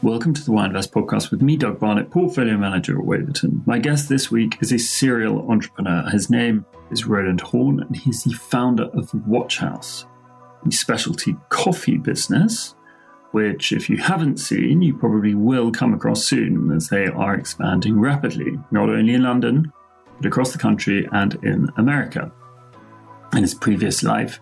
Welcome 0.00 0.32
to 0.34 0.44
the 0.44 0.52
Why 0.52 0.66
Invest 0.66 0.92
podcast 0.92 1.32
with 1.32 1.42
me, 1.42 1.56
Doug 1.56 1.80
Barnett, 1.80 2.08
portfolio 2.12 2.56
manager 2.56 2.96
at 2.96 3.04
Waverton. 3.04 3.64
My 3.66 3.80
guest 3.80 4.08
this 4.08 4.30
week 4.30 4.56
is 4.60 4.70
a 4.70 4.78
serial 4.78 5.50
entrepreneur. 5.50 6.08
His 6.08 6.30
name 6.30 6.64
is 6.92 7.04
Roland 7.04 7.40
Horne, 7.40 7.80
and 7.80 7.96
he's 7.96 8.22
the 8.22 8.32
founder 8.32 8.84
of 8.94 9.12
Watch 9.26 9.58
House, 9.58 10.06
a 10.64 10.70
specialty 10.70 11.36
coffee 11.48 11.98
business, 11.98 12.76
which, 13.32 13.72
if 13.72 13.90
you 13.90 13.96
haven't 13.96 14.38
seen, 14.38 14.82
you 14.82 14.96
probably 14.96 15.34
will 15.34 15.72
come 15.72 15.92
across 15.92 16.24
soon 16.24 16.70
as 16.70 16.88
they 16.88 17.06
are 17.06 17.34
expanding 17.34 17.98
rapidly, 17.98 18.56
not 18.70 18.88
only 18.88 19.14
in 19.14 19.24
London, 19.24 19.72
but 20.16 20.26
across 20.26 20.52
the 20.52 20.58
country 20.58 21.08
and 21.10 21.34
in 21.42 21.68
America. 21.76 22.30
In 23.32 23.42
his 23.42 23.54
previous 23.54 24.04
life, 24.04 24.38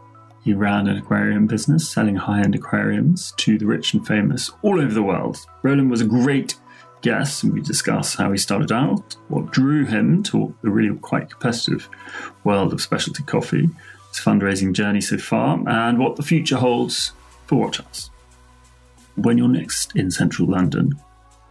he 0.47 0.55
ran 0.55 0.87
an 0.87 0.97
aquarium 0.97 1.49
business 1.49 1.89
selling 1.89 2.15
high 2.15 2.41
end 2.41 2.55
aquariums 2.55 3.35
to 3.37 3.59
the 3.59 3.67
rich 3.67 3.95
and 3.95 4.07
famous 4.07 4.53
all 4.63 4.81
over 4.81 4.95
the 4.95 5.03
world. 5.03 5.37
Roland 5.65 5.91
was 5.91 6.01
a 6.01 6.07
great 6.07 6.55
guest, 7.03 7.43
and 7.43 7.53
we 7.53 7.61
discuss 7.61 8.15
how 8.15 8.31
he 8.31 8.39
started 8.39 8.71
out, 8.71 9.17
what 9.27 9.51
drew 9.51 9.85
him 9.85 10.23
to 10.23 10.55
the 10.63 10.71
really 10.71 10.97
quite 10.99 11.31
competitive 11.31 11.89
world 12.45 12.73
of 12.73 12.81
specialty 12.81 13.25
coffee, 13.25 13.69
his 14.09 14.21
fundraising 14.21 14.73
journey 14.73 15.01
so 15.01 15.19
far, 15.19 15.59
and 15.69 15.99
what 15.99 16.15
the 16.15 16.23
future 16.23 16.59
holds 16.59 17.11
for 17.47 17.57
Watch 17.57 17.79
House. 17.79 18.13
When 19.17 19.39
you're 19.39 19.49
next 19.49 19.97
in 19.97 20.13
central 20.13 20.49
London, 20.49 20.95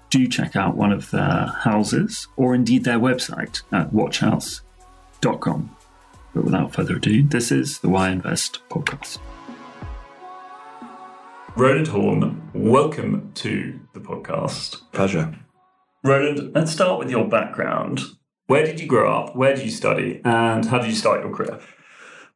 do 0.09 0.25
check 0.25 0.55
out 0.55 0.77
one 0.77 0.93
of 0.93 1.11
their 1.11 1.47
houses 1.63 2.29
or 2.37 2.55
indeed 2.55 2.85
their 2.85 2.99
website 2.99 3.61
at 3.73 3.91
watchhouse.com. 3.91 5.74
But 6.35 6.43
without 6.43 6.73
further 6.73 6.97
ado, 6.97 7.23
this 7.23 7.49
is 7.49 7.79
the 7.79 7.87
Why 7.87 8.09
Invest 8.09 8.59
podcast. 8.67 9.19
Roland 11.55 11.87
Horne, 11.87 12.51
welcome 12.53 13.31
to 13.35 13.79
the 13.93 14.01
podcast. 14.01 14.81
Pleasure. 14.91 15.33
Roland, 16.03 16.53
let's 16.53 16.73
start 16.73 16.99
with 16.99 17.09
your 17.09 17.25
background. 17.25 18.01
Where 18.47 18.65
did 18.65 18.81
you 18.81 18.85
grow 18.85 19.09
up? 19.09 19.37
Where 19.37 19.55
did 19.55 19.63
you 19.63 19.71
study? 19.71 20.19
And 20.25 20.65
how 20.65 20.79
did 20.79 20.89
you 20.89 20.95
start 20.95 21.23
your 21.23 21.33
career? 21.33 21.57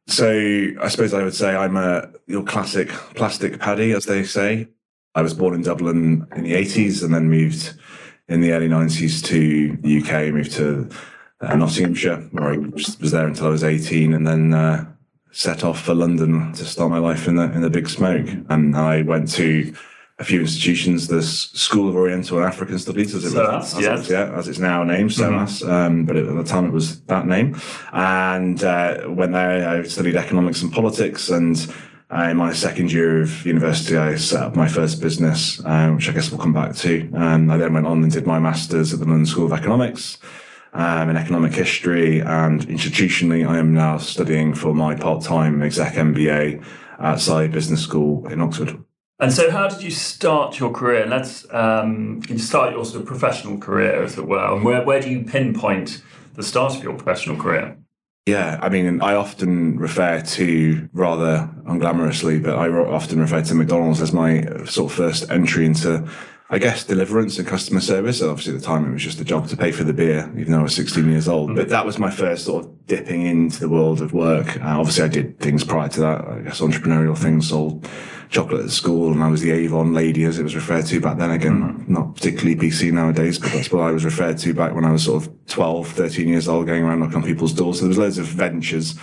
So, 0.06 0.70
I 0.80 0.88
suppose 0.88 1.12
I 1.12 1.22
would 1.22 1.34
say 1.34 1.54
I'm 1.54 1.76
a 1.76 2.10
your 2.26 2.42
classic 2.42 2.88
plastic 3.14 3.60
paddy, 3.60 3.92
as 3.92 4.06
they 4.06 4.24
say. 4.24 4.68
I 5.14 5.20
was 5.20 5.34
born 5.34 5.52
in 5.52 5.60
Dublin 5.60 6.26
in 6.34 6.44
the 6.44 6.54
80s 6.54 7.04
and 7.04 7.14
then 7.14 7.28
moved 7.28 7.74
in 8.30 8.40
the 8.40 8.52
early 8.52 8.68
90s 8.68 9.22
to 9.26 9.76
the 9.76 9.98
UK, 9.98 10.32
moved 10.32 10.52
to 10.52 10.88
uh, 11.40 11.56
Nottinghamshire, 11.56 12.28
where 12.32 12.52
I 12.52 12.56
was 12.56 13.10
there 13.10 13.26
until 13.26 13.46
I 13.46 13.50
was 13.50 13.64
18, 13.64 14.14
and 14.14 14.26
then 14.26 14.54
uh, 14.54 14.84
set 15.32 15.64
off 15.64 15.80
for 15.80 15.94
London 15.94 16.52
to 16.52 16.64
start 16.64 16.90
my 16.90 16.98
life 16.98 17.26
in 17.28 17.36
the 17.36 17.44
in 17.52 17.62
the 17.62 17.70
big 17.70 17.88
smoke. 17.88 18.26
And 18.48 18.76
I 18.76 19.02
went 19.02 19.30
to 19.32 19.74
a 20.18 20.24
few 20.24 20.40
institutions, 20.40 21.06
the 21.06 21.22
School 21.22 21.88
of 21.88 21.96
Oriental 21.96 22.36
and 22.36 22.46
African 22.46 22.78
Studies, 22.78 23.14
as 23.14 23.24
it 23.24 23.30
SOAS, 23.30 23.74
was, 23.74 23.82
yes. 23.82 24.00
as, 24.00 24.10
yeah, 24.10 24.30
as 24.36 24.48
it's 24.48 24.58
now 24.58 24.84
named, 24.84 25.14
SOAS, 25.14 25.62
um, 25.62 26.04
but 26.04 26.14
at 26.14 26.26
the 26.26 26.44
time 26.44 26.66
it 26.66 26.72
was 26.72 27.00
that 27.04 27.26
name. 27.26 27.58
And 27.92 28.62
uh, 28.62 29.04
when 29.04 29.32
there, 29.32 29.66
I 29.66 29.82
studied 29.84 30.16
economics 30.16 30.60
and 30.60 30.70
politics, 30.70 31.30
and 31.30 31.56
uh, 32.12 32.28
in 32.30 32.36
my 32.36 32.52
second 32.52 32.92
year 32.92 33.22
of 33.22 33.46
university, 33.46 33.96
I 33.96 34.16
set 34.16 34.42
up 34.42 34.56
my 34.56 34.68
first 34.68 35.00
business, 35.00 35.58
uh, 35.64 35.88
which 35.92 36.10
I 36.10 36.12
guess 36.12 36.30
we'll 36.30 36.40
come 36.40 36.52
back 36.52 36.76
to. 36.76 37.08
And 37.14 37.50
I 37.50 37.56
then 37.56 37.72
went 37.72 37.86
on 37.86 38.02
and 38.02 38.12
did 38.12 38.26
my 38.26 38.38
master's 38.38 38.92
at 38.92 38.98
the 38.98 39.06
London 39.06 39.24
School 39.24 39.46
of 39.46 39.52
Economics 39.54 40.18
um, 40.72 41.10
in 41.10 41.16
economic 41.16 41.52
history, 41.52 42.20
and 42.20 42.66
institutionally, 42.68 43.46
I 43.46 43.58
am 43.58 43.74
now 43.74 43.98
studying 43.98 44.54
for 44.54 44.74
my 44.74 44.94
part-time 44.94 45.62
exec 45.62 45.94
MBA 45.94 46.64
at 46.98 47.16
Saïd 47.16 47.52
Business 47.52 47.82
School 47.82 48.26
in 48.28 48.40
Oxford. 48.40 48.82
And 49.18 49.32
so, 49.32 49.50
how 49.50 49.68
did 49.68 49.82
you 49.82 49.90
start 49.90 50.58
your 50.58 50.72
career? 50.72 51.06
Let's 51.06 51.46
um, 51.52 52.22
you 52.28 52.38
start 52.38 52.72
your 52.72 52.84
sort 52.84 53.02
of 53.02 53.06
professional 53.06 53.58
career, 53.58 54.02
as 54.02 54.16
it 54.16 54.26
were. 54.26 54.54
And 54.54 54.64
where, 54.64 54.82
where 54.82 55.00
do 55.00 55.10
you 55.10 55.24
pinpoint 55.24 56.02
the 56.34 56.42
start 56.42 56.74
of 56.74 56.82
your 56.82 56.94
professional 56.94 57.36
career? 57.36 57.76
Yeah, 58.26 58.58
I 58.62 58.68
mean, 58.68 59.00
I 59.02 59.14
often 59.14 59.78
refer 59.78 60.20
to 60.20 60.88
rather 60.92 61.50
unglamorously, 61.66 62.42
but 62.42 62.54
I 62.54 62.68
often 62.68 63.18
refer 63.18 63.42
to 63.42 63.54
McDonald's 63.54 64.00
as 64.00 64.12
my 64.12 64.42
uh, 64.42 64.66
sort 64.66 64.92
of 64.92 64.96
first 64.96 65.30
entry 65.30 65.66
into, 65.66 66.08
I 66.52 66.58
guess, 66.58 66.82
deliverance 66.82 67.38
and 67.38 67.46
customer 67.46 67.80
service. 67.80 68.20
Obviously, 68.20 68.54
at 68.54 68.60
the 68.60 68.66
time, 68.66 68.84
it 68.84 68.92
was 68.92 69.04
just 69.04 69.20
a 69.20 69.24
job 69.24 69.46
to 69.48 69.56
pay 69.56 69.70
for 69.70 69.84
the 69.84 69.92
beer, 69.92 70.28
even 70.36 70.52
though 70.52 70.58
I 70.58 70.62
was 70.64 70.74
16 70.74 71.08
years 71.08 71.28
old. 71.28 71.54
But 71.54 71.68
that 71.68 71.86
was 71.86 71.96
my 71.96 72.10
first 72.10 72.44
sort 72.44 72.64
of 72.64 72.86
dipping 72.86 73.22
into 73.22 73.60
the 73.60 73.68
world 73.68 74.02
of 74.02 74.12
work. 74.12 74.56
Uh, 74.56 74.80
obviously, 74.80 75.04
I 75.04 75.08
did 75.08 75.38
things 75.38 75.62
prior 75.62 75.88
to 75.90 76.00
that, 76.00 76.24
I 76.26 76.40
guess, 76.40 76.60
entrepreneurial 76.60 77.16
things, 77.16 77.48
sold 77.48 77.88
chocolate 78.30 78.64
at 78.64 78.70
school, 78.70 79.12
and 79.12 79.22
I 79.22 79.28
was 79.28 79.42
the 79.42 79.52
Avon 79.52 79.94
lady, 79.94 80.24
as 80.24 80.40
it 80.40 80.42
was 80.42 80.56
referred 80.56 80.86
to 80.86 81.00
back 81.00 81.18
then. 81.18 81.30
Again, 81.30 81.84
not 81.86 82.16
particularly 82.16 82.56
PC 82.56 82.92
nowadays, 82.92 83.38
but 83.38 83.52
that's 83.52 83.70
what 83.70 83.82
I 83.82 83.92
was 83.92 84.04
referred 84.04 84.38
to 84.38 84.52
back 84.52 84.74
when 84.74 84.84
I 84.84 84.90
was 84.90 85.04
sort 85.04 85.24
of 85.24 85.46
12, 85.46 85.86
13 85.86 86.28
years 86.28 86.48
old, 86.48 86.66
going 86.66 86.82
around 86.82 86.98
knocking 86.98 87.16
on 87.16 87.22
people's 87.22 87.52
doors. 87.52 87.76
So 87.76 87.82
there 87.82 87.90
was 87.90 87.98
loads 87.98 88.18
of 88.18 88.26
ventures. 88.26 88.98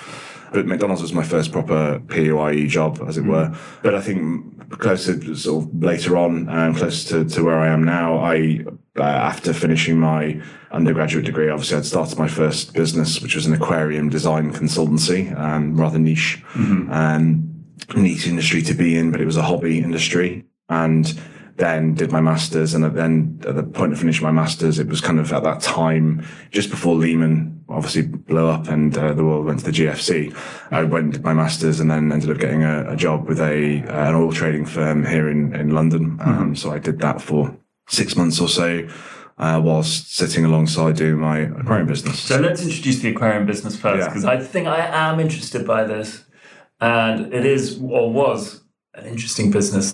But 0.52 0.66
McDonald's 0.66 1.02
was 1.02 1.14
my 1.14 1.24
first 1.24 1.52
proper 1.52 2.00
PAYE 2.08 2.68
job, 2.68 3.02
as 3.08 3.18
it 3.18 3.26
were. 3.26 3.56
But 3.84 3.96
I 3.96 4.02
think 4.02 4.80
closer, 4.80 5.36
sort 5.36 5.66
of 5.66 5.84
later 5.84 6.18
on, 6.18 6.50
um, 6.50 6.74
closer 6.76 7.24
to, 7.24 7.36
to 7.36 7.44
where 7.44 7.60
I 7.60 7.68
am 7.68 7.84
now, 7.84 8.18
I, 8.18 8.66
uh, 8.98 9.04
after 9.04 9.54
finishing 9.54 10.00
my 10.00 10.42
undergraduate 10.72 11.26
degree, 11.26 11.50
obviously 11.50 11.78
I'd 11.78 11.86
started 11.86 12.18
my 12.18 12.28
first 12.28 12.74
business, 12.74 13.22
which 13.22 13.36
was 13.36 13.46
an 13.46 13.54
aquarium 13.54 14.10
design 14.10 14.52
consultancy, 14.54 15.38
um, 15.38 15.80
rather 15.80 16.00
niche. 16.00 16.44
Um, 16.92 17.54
neat 17.96 18.28
industry 18.28 18.62
to 18.64 18.74
be 18.74 18.98
in, 18.98 19.12
but 19.12 19.22
it 19.22 19.26
was 19.26 19.38
a 19.38 19.44
hobby 19.44 19.80
industry. 19.80 20.46
And 20.70 21.20
then 21.58 21.96
did 21.96 22.12
my 22.12 22.22
masters, 22.22 22.74
and 22.74 22.84
then 22.96 23.40
at 23.48 23.56
the 23.56 23.64
point 23.64 23.92
of 23.92 24.00
finishing 24.00 24.24
my 24.24 24.32
masters, 24.32 24.80
it 24.80 24.88
was 24.88 25.02
kind 25.02 25.20
of 25.20 25.34
at 25.34 25.44
that 25.44 25.60
time 25.62 26.26
just 26.52 26.70
before 26.70 26.96
Lehman 26.96 27.64
obviously 27.70 28.04
blew 28.04 28.48
up 28.48 28.70
and 28.70 28.98
uh, 28.98 29.12
the 29.14 29.26
world 29.26 29.46
went 29.46 29.60
to 29.60 29.66
the 29.66 29.72
GFC. 29.72 30.34
I 30.72 30.84
went 30.84 31.04
and 31.06 31.14
did 31.14 31.24
my 31.24 31.34
masters, 31.34 31.80
and 31.80 31.90
then 31.92 32.12
ended 32.12 32.30
up 32.30 32.38
getting 32.38 32.64
a, 32.64 32.92
a 32.92 32.96
job 32.96 33.28
with 33.28 33.40
a 33.40 33.84
uh, 33.84 34.10
an 34.10 34.16
oil 34.16 34.32
trading 34.32 34.66
firm 34.66 35.06
here 35.06 35.30
in 35.30 35.54
in 35.56 35.72
London. 35.72 36.18
Um, 36.22 36.56
so 36.56 36.72
I 36.72 36.80
did 36.80 37.00
that 37.00 37.22
for 37.22 37.58
six 37.90 38.16
months 38.16 38.40
or 38.40 38.48
so. 38.48 38.88
Uh, 39.40 39.62
whilst 39.64 40.16
sitting 40.16 40.44
alongside 40.46 40.96
doing 40.96 41.20
my 41.20 41.38
aquarium 41.42 41.86
business. 41.86 42.20
So 42.20 42.40
let's 42.40 42.64
introduce 42.64 42.98
the 43.02 43.10
aquarium 43.10 43.46
business 43.46 43.76
first, 43.76 44.00
Yeah. 44.00 44.08
because 44.08 44.26
I 44.26 44.40
think 44.40 44.68
I 44.68 44.80
am 44.80 45.20
interested 45.20 45.64
by 45.68 45.84
this, 45.84 46.26
and 46.82 47.32
it 47.32 47.46
is 47.46 47.80
or 47.80 48.12
was 48.12 48.64
an 48.96 49.06
interesting 49.06 49.52
business. 49.52 49.94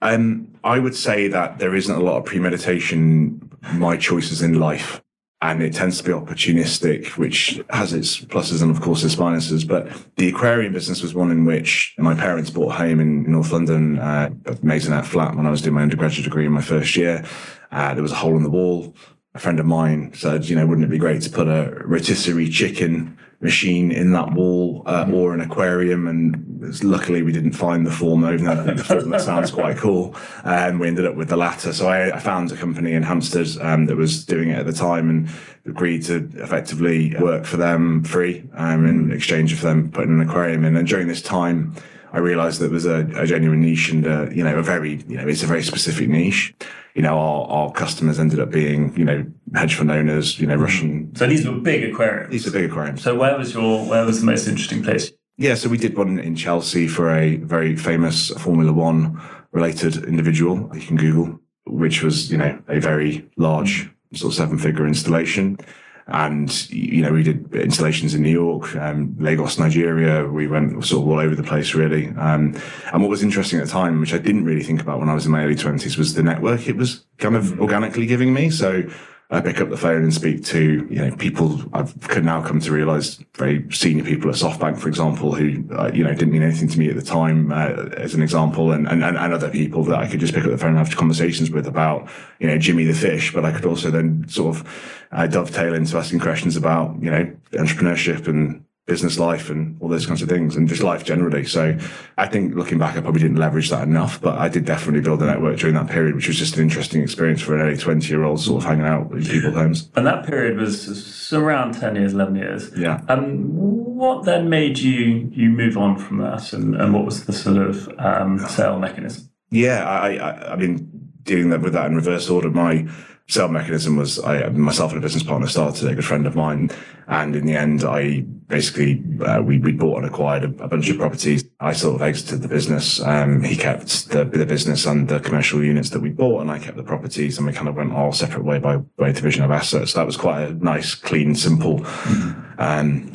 Um, 0.00 0.48
I 0.62 0.78
would 0.78 0.94
say 0.94 1.28
that 1.28 1.58
there 1.58 1.74
isn't 1.74 1.94
a 1.94 2.02
lot 2.02 2.18
of 2.18 2.24
premeditation, 2.24 3.50
in 3.70 3.78
my 3.78 3.96
choices 3.96 4.42
in 4.42 4.58
life, 4.58 5.02
and 5.40 5.62
it 5.62 5.74
tends 5.74 5.98
to 5.98 6.04
be 6.04 6.10
opportunistic, 6.10 7.16
which 7.16 7.60
has 7.70 7.92
its 7.92 8.18
pluses 8.20 8.62
and 8.62 8.70
of 8.70 8.80
course 8.80 9.04
its 9.04 9.16
minuses. 9.16 9.66
But 9.66 9.88
the 10.16 10.28
aquarium 10.28 10.72
business 10.72 11.02
was 11.02 11.14
one 11.14 11.30
in 11.30 11.44
which 11.44 11.94
my 11.98 12.14
parents 12.14 12.50
bought 12.50 12.72
a 12.72 12.76
home 12.76 13.00
in 13.00 13.30
North 13.30 13.52
London, 13.52 13.98
uh, 13.98 14.30
a 14.46 14.54
maisonette 14.56 15.04
flat 15.04 15.36
when 15.36 15.46
I 15.46 15.50
was 15.50 15.62
doing 15.62 15.74
my 15.74 15.82
undergraduate 15.82 16.24
degree 16.24 16.46
in 16.46 16.52
my 16.52 16.62
first 16.62 16.96
year. 16.96 17.24
Uh, 17.70 17.92
there 17.92 18.02
was 18.02 18.12
a 18.12 18.16
hole 18.16 18.36
in 18.36 18.42
the 18.42 18.50
wall. 18.50 18.94
A 19.36 19.40
friend 19.40 19.58
of 19.58 19.66
mine 19.66 20.12
said, 20.14 20.48
you 20.48 20.54
know, 20.54 20.64
wouldn't 20.64 20.86
it 20.86 20.90
be 20.90 20.98
great 20.98 21.22
to 21.22 21.30
put 21.30 21.48
a 21.48 21.82
rotisserie 21.84 22.48
chicken 22.48 23.18
machine 23.40 23.90
in 23.90 24.12
that 24.12 24.32
wall 24.32 24.84
uh, 24.86 25.10
or 25.12 25.34
an 25.34 25.40
aquarium? 25.40 26.06
And 26.06 26.82
luckily 26.84 27.22
we 27.22 27.32
didn't 27.32 27.52
find 27.52 27.84
the 27.84 27.90
former, 27.90 28.32
even 28.32 28.46
though 28.46 28.52
I 28.52 28.64
think 28.64 28.78
the 28.78 28.84
former 28.84 29.18
sounds 29.18 29.50
quite 29.50 29.76
cool. 29.76 30.14
And 30.44 30.78
we 30.78 30.86
ended 30.86 31.04
up 31.04 31.16
with 31.16 31.30
the 31.30 31.36
latter. 31.36 31.72
So 31.72 31.88
I, 31.88 32.14
I 32.14 32.20
found 32.20 32.52
a 32.52 32.56
company 32.56 32.92
in 32.92 33.02
Hampstead 33.02 33.48
um, 33.60 33.86
that 33.86 33.96
was 33.96 34.24
doing 34.24 34.50
it 34.50 34.58
at 34.58 34.66
the 34.66 34.72
time 34.72 35.10
and 35.10 35.28
agreed 35.66 36.04
to 36.04 36.30
effectively 36.36 37.16
work 37.16 37.44
for 37.44 37.56
them 37.56 38.04
free 38.04 38.48
um, 38.54 38.86
in 38.86 39.10
exchange 39.10 39.52
for 39.56 39.66
them 39.66 39.90
putting 39.90 40.20
an 40.20 40.28
aquarium 40.28 40.64
in. 40.64 40.76
And 40.76 40.86
during 40.86 41.08
this 41.08 41.22
time, 41.22 41.74
I 42.14 42.18
realised 42.18 42.60
that 42.60 42.66
there 42.66 42.74
was 42.74 42.86
a, 42.86 43.00
a 43.16 43.26
genuine 43.26 43.60
niche 43.60 43.90
and 43.90 44.06
uh, 44.06 44.30
you 44.30 44.44
know 44.44 44.56
a 44.56 44.62
very 44.62 45.02
you 45.08 45.16
know 45.16 45.26
it's 45.26 45.42
a 45.42 45.46
very 45.46 45.64
specific 45.64 46.08
niche. 46.08 46.54
You 46.94 47.02
know 47.02 47.18
our, 47.18 47.46
our 47.48 47.72
customers 47.72 48.20
ended 48.20 48.38
up 48.38 48.50
being 48.50 48.96
you 48.96 49.04
know 49.04 49.26
hedge 49.52 49.74
fund 49.74 49.90
owners, 49.90 50.38
you 50.38 50.46
know 50.46 50.54
Russian. 50.54 51.14
So 51.16 51.26
these 51.26 51.44
were 51.44 51.58
big 51.58 51.82
aquariums. 51.82 52.30
These 52.30 52.46
are 52.46 52.52
big 52.52 52.70
aquariums. 52.70 53.02
So 53.02 53.16
where 53.16 53.36
was 53.36 53.52
your 53.52 53.84
where 53.86 54.06
was 54.06 54.20
the 54.20 54.26
most 54.26 54.46
interesting 54.46 54.84
place? 54.84 55.10
Yeah, 55.36 55.56
so 55.56 55.68
we 55.68 55.76
did 55.76 55.98
one 55.98 56.20
in 56.20 56.36
Chelsea 56.36 56.86
for 56.86 57.12
a 57.12 57.34
very 57.38 57.74
famous 57.74 58.30
Formula 58.30 58.72
One 58.72 59.20
related 59.50 60.04
individual. 60.04 60.70
You 60.72 60.86
can 60.86 60.96
Google, 60.96 61.40
which 61.66 62.04
was 62.04 62.30
you 62.30 62.38
know 62.38 62.62
a 62.68 62.78
very 62.78 63.28
large 63.36 63.90
sort 64.12 64.32
of 64.32 64.36
seven 64.36 64.58
figure 64.58 64.86
installation. 64.86 65.58
And, 66.06 66.70
you 66.70 67.00
know, 67.00 67.12
we 67.12 67.22
did 67.22 67.54
installations 67.54 68.14
in 68.14 68.22
New 68.22 68.30
York, 68.30 68.76
um, 68.76 69.16
Lagos, 69.18 69.58
Nigeria. 69.58 70.26
We 70.26 70.46
went 70.46 70.84
sort 70.84 71.02
of 71.02 71.08
all 71.08 71.18
over 71.18 71.34
the 71.34 71.42
place, 71.42 71.74
really. 71.74 72.08
Um, 72.08 72.60
and 72.92 73.00
what 73.00 73.08
was 73.08 73.22
interesting 73.22 73.58
at 73.58 73.64
the 73.64 73.72
time, 73.72 74.00
which 74.00 74.12
I 74.12 74.18
didn't 74.18 74.44
really 74.44 74.62
think 74.62 74.82
about 74.82 75.00
when 75.00 75.08
I 75.08 75.14
was 75.14 75.24
in 75.24 75.32
my 75.32 75.42
early 75.42 75.54
twenties, 75.54 75.96
was 75.96 76.12
the 76.12 76.22
network 76.22 76.68
it 76.68 76.76
was 76.76 77.06
kind 77.16 77.36
of 77.36 77.58
organically 77.58 78.04
giving 78.04 78.34
me. 78.34 78.50
So 78.50 78.82
I 79.30 79.40
pick 79.40 79.60
up 79.60 79.70
the 79.70 79.76
phone 79.76 80.02
and 80.02 80.12
speak 80.12 80.44
to 80.46 80.86
you 80.90 80.96
know 80.96 81.16
people 81.16 81.60
I've 81.72 81.98
could 82.08 82.24
now 82.24 82.42
come 82.42 82.60
to 82.60 82.72
realise 82.72 83.18
very 83.34 83.66
senior 83.72 84.04
people 84.04 84.28
at 84.28 84.36
SoftBank, 84.36 84.78
for 84.78 84.88
example, 84.88 85.34
who 85.34 85.64
uh, 85.74 85.90
you 85.94 86.04
know 86.04 86.10
didn't 86.10 86.32
mean 86.32 86.42
anything 86.42 86.68
to 86.68 86.78
me 86.78 86.90
at 86.90 86.96
the 86.96 87.02
time, 87.02 87.50
uh, 87.50 87.88
as 87.96 88.14
an 88.14 88.22
example, 88.22 88.72
and, 88.72 88.86
and 88.86 89.02
and 89.02 89.16
other 89.16 89.50
people 89.50 89.82
that 89.84 89.98
I 89.98 90.06
could 90.06 90.20
just 90.20 90.34
pick 90.34 90.44
up 90.44 90.50
the 90.50 90.58
phone 90.58 90.76
and 90.76 90.78
have 90.78 90.94
conversations 90.96 91.50
with 91.50 91.66
about 91.66 92.08
you 92.38 92.46
know 92.46 92.58
Jimmy 92.58 92.84
the 92.84 92.94
fish, 92.94 93.32
but 93.32 93.44
I 93.44 93.52
could 93.52 93.64
also 93.64 93.90
then 93.90 94.28
sort 94.28 94.56
of 94.56 95.06
uh, 95.10 95.26
dovetail 95.26 95.74
into 95.74 95.96
asking 95.96 96.20
questions 96.20 96.56
about 96.56 97.02
you 97.02 97.10
know 97.10 97.34
entrepreneurship 97.52 98.28
and 98.28 98.64
business 98.86 99.18
life 99.18 99.48
and 99.48 99.80
all 99.80 99.88
those 99.88 100.04
kinds 100.04 100.20
of 100.20 100.28
things 100.28 100.56
and 100.56 100.68
just 100.68 100.82
life 100.82 101.04
generally. 101.04 101.44
So 101.44 101.76
I 102.18 102.26
think 102.26 102.54
looking 102.54 102.78
back, 102.78 102.96
I 102.96 103.00
probably 103.00 103.22
didn't 103.22 103.38
leverage 103.38 103.70
that 103.70 103.82
enough, 103.82 104.20
but 104.20 104.38
I 104.38 104.48
did 104.48 104.66
definitely 104.66 105.00
build 105.00 105.22
a 105.22 105.26
network 105.26 105.58
during 105.58 105.74
that 105.76 105.88
period, 105.88 106.14
which 106.14 106.28
was 106.28 106.36
just 106.36 106.56
an 106.56 106.62
interesting 106.62 107.02
experience 107.02 107.40
for 107.40 107.54
an 107.54 107.62
early 107.62 107.78
20 107.78 108.06
year 108.06 108.24
old 108.24 108.40
sort 108.40 108.62
of 108.62 108.68
hanging 108.68 108.86
out 108.86 109.10
in 109.12 109.24
people's 109.24 109.54
homes. 109.54 109.90
And 109.96 110.06
that 110.06 110.26
period 110.26 110.58
was 110.58 111.32
around 111.32 111.74
10 111.74 111.96
years, 111.96 112.12
11 112.12 112.36
years. 112.36 112.70
Yeah. 112.76 113.00
Um, 113.08 113.54
what 113.54 114.24
then 114.24 114.50
made 114.50 114.78
you, 114.78 115.30
you 115.32 115.48
move 115.48 115.78
on 115.78 115.96
from 115.96 116.18
that 116.18 116.52
and, 116.52 116.74
and 116.74 116.92
what 116.92 117.06
was 117.06 117.24
the 117.24 117.32
sort 117.32 117.56
of 117.56 117.88
um, 117.98 118.38
sale 118.38 118.78
mechanism? 118.78 119.30
Yeah, 119.50 119.88
I, 119.88 120.16
I, 120.16 120.52
I 120.52 120.56
mean, 120.56 120.93
dealing 121.24 121.50
with 121.60 121.72
that 121.72 121.86
in 121.86 121.96
reverse 121.96 122.30
order, 122.30 122.50
my 122.50 122.86
sale 123.26 123.48
mechanism 123.48 123.96
was 123.96 124.18
I 124.18 124.48
myself 124.50 124.92
and 124.92 124.98
a 124.98 125.02
business 125.02 125.22
partner 125.22 125.46
started 125.46 125.88
a 125.88 125.94
good 125.94 126.04
friend 126.04 126.26
of 126.26 126.36
mine, 126.36 126.70
and 127.08 127.34
in 127.34 127.46
the 127.46 127.56
end, 127.56 127.84
I 127.84 128.20
basically 128.20 129.02
uh, 129.24 129.40
we 129.42 129.58
we 129.58 129.72
bought 129.72 129.98
and 129.98 130.06
acquired 130.06 130.44
a, 130.44 130.64
a, 130.64 130.68
bunch 130.68 130.90
of 130.90 130.98
properties. 130.98 131.44
I 131.60 131.72
sort 131.72 131.96
of 131.96 132.02
exited 132.02 132.42
the 132.42 132.48
business. 132.48 133.00
Um, 133.00 133.42
he 133.42 133.56
kept 133.56 134.10
the 134.10 134.24
the 134.24 134.46
business 134.46 134.86
and 134.86 135.08
the 135.08 135.20
commercial 135.20 135.64
units 135.64 135.90
that 135.90 136.00
we 136.00 136.10
bought, 136.10 136.42
and 136.42 136.50
I 136.50 136.58
kept 136.58 136.76
the 136.76 136.82
properties, 136.82 137.38
and 137.38 137.46
we 137.46 137.52
kind 137.52 137.68
of 137.68 137.76
went 137.76 137.92
all 137.92 138.12
separate 138.12 138.44
way 138.44 138.58
by 138.58 138.76
way 138.98 139.12
division 139.12 139.44
of 139.44 139.50
assets. 139.50 139.92
So 139.92 140.00
that 140.00 140.06
was 140.06 140.16
quite 140.16 140.42
a 140.42 140.52
nice, 140.52 140.94
clean, 140.94 141.34
simple. 141.34 141.80
Mm-hmm. 141.80 142.60
Um, 142.60 143.13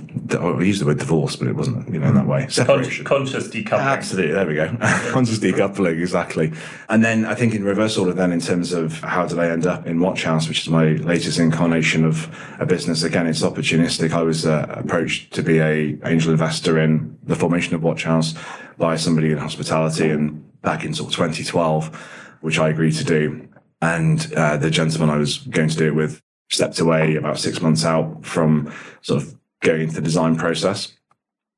we 0.55 0.67
used 0.67 0.81
the 0.81 0.85
word 0.85 0.99
divorce, 0.99 1.35
but 1.35 1.47
it 1.47 1.55
wasn't, 1.55 1.87
you 1.93 1.99
know, 1.99 2.07
in 2.07 2.15
that 2.15 2.25
way. 2.25 2.47
Separation. 2.49 3.05
conscious 3.05 3.47
decoupling. 3.47 3.79
Absolutely. 3.79 4.33
There 4.33 4.47
we 4.47 4.55
go. 4.55 4.67
conscious 5.11 5.39
decoupling, 5.39 5.99
exactly. 6.01 6.51
And 6.89 7.03
then 7.03 7.25
I 7.25 7.35
think 7.35 7.53
in 7.53 7.63
reverse 7.63 7.97
order, 7.97 8.13
then 8.13 8.31
in 8.31 8.39
terms 8.39 8.73
of 8.73 8.99
how 9.01 9.25
did 9.25 9.39
I 9.39 9.49
end 9.49 9.67
up 9.67 9.85
in 9.85 9.99
Watch 9.99 10.23
House, 10.23 10.47
which 10.47 10.61
is 10.61 10.69
my 10.69 10.93
latest 10.93 11.39
incarnation 11.39 12.05
of 12.05 12.35
a 12.59 12.65
business. 12.65 13.03
Again, 13.03 13.27
it's 13.27 13.41
opportunistic. 13.41 14.11
I 14.11 14.23
was 14.23 14.45
uh, 14.45 14.65
approached 14.69 15.33
to 15.33 15.43
be 15.43 15.59
a 15.59 15.97
angel 16.05 16.31
investor 16.31 16.79
in 16.79 17.17
the 17.23 17.35
formation 17.35 17.75
of 17.75 17.83
Watch 17.83 18.03
House 18.03 18.33
by 18.77 18.95
somebody 18.95 19.31
in 19.31 19.37
hospitality 19.37 20.09
and 20.09 20.43
back 20.61 20.83
in 20.83 20.93
sort 20.93 21.09
of 21.09 21.15
2012, 21.15 22.37
which 22.41 22.59
I 22.59 22.69
agreed 22.69 22.93
to 22.93 23.03
do. 23.03 23.47
And 23.81 24.33
uh, 24.33 24.57
the 24.57 24.69
gentleman 24.69 25.09
I 25.09 25.17
was 25.17 25.37
going 25.37 25.69
to 25.69 25.77
do 25.77 25.87
it 25.87 25.95
with 25.95 26.21
stepped 26.49 26.79
away 26.79 27.15
about 27.15 27.39
six 27.39 27.61
months 27.61 27.85
out 27.85 28.25
from 28.25 28.73
sort 29.01 29.21
of 29.21 29.38
going 29.61 29.81
into 29.81 29.95
the 29.95 30.01
design 30.01 30.35
process. 30.35 30.93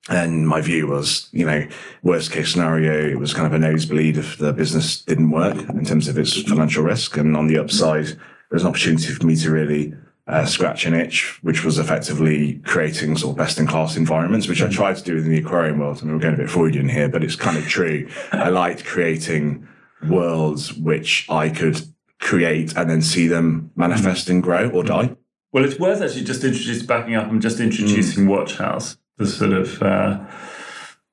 And 0.09 0.47
my 0.47 0.61
view 0.61 0.87
was, 0.87 1.29
you 1.31 1.45
know, 1.45 1.67
worst 2.01 2.31
case 2.31 2.51
scenario, 2.51 3.07
it 3.07 3.19
was 3.19 3.33
kind 3.33 3.45
of 3.45 3.53
a 3.53 3.59
nosebleed 3.59 4.17
if 4.17 4.37
the 4.37 4.51
business 4.51 5.01
didn't 5.01 5.29
work 5.29 5.57
in 5.69 5.85
terms 5.85 6.07
of 6.07 6.17
its 6.17 6.41
financial 6.41 6.83
risk. 6.83 7.17
And 7.17 7.37
on 7.37 7.47
the 7.47 7.59
upside, 7.59 8.07
there 8.07 8.17
was 8.49 8.63
an 8.63 8.69
opportunity 8.69 9.13
for 9.13 9.25
me 9.25 9.35
to 9.35 9.51
really 9.51 9.93
uh, 10.27 10.45
scratch 10.45 10.85
an 10.85 10.95
itch, 10.95 11.39
which 11.43 11.63
was 11.63 11.77
effectively 11.77 12.55
creating 12.65 13.17
sort 13.17 13.33
of 13.33 13.37
best 13.37 13.59
in 13.59 13.67
class 13.67 13.95
environments, 13.95 14.47
which 14.47 14.63
I 14.63 14.69
tried 14.69 14.95
to 14.97 15.03
do 15.03 15.17
in 15.17 15.29
the 15.29 15.37
aquarium 15.37 15.79
world. 15.79 15.99
I 16.01 16.05
mean, 16.05 16.13
we're 16.13 16.21
going 16.21 16.33
a 16.33 16.37
bit 16.37 16.49
Freudian 16.49 16.89
here, 16.89 17.09
but 17.09 17.23
it's 17.23 17.35
kind 17.35 17.57
of 17.57 17.67
true. 17.67 18.09
I 18.31 18.49
liked 18.49 18.85
creating 18.85 19.67
worlds 20.07 20.73
which 20.73 21.27
I 21.29 21.49
could 21.49 21.81
create 22.19 22.75
and 22.75 22.89
then 22.89 23.01
see 23.01 23.27
them 23.27 23.71
manifest 23.75 24.29
and 24.29 24.41
grow 24.41 24.69
or 24.69 24.83
die. 24.83 25.15
Well, 25.51 25.65
it's 25.65 25.79
worth 25.79 26.01
actually 26.01 26.23
just 26.23 26.43
introducing, 26.43 26.87
backing 26.87 27.15
up 27.15 27.29
and 27.29 27.41
just 27.41 27.59
introducing 27.59 28.25
mm. 28.25 28.29
Watch 28.29 28.57
House, 28.57 28.97
the 29.17 29.27
sort 29.27 29.51
of 29.51 29.81
uh, 29.81 30.25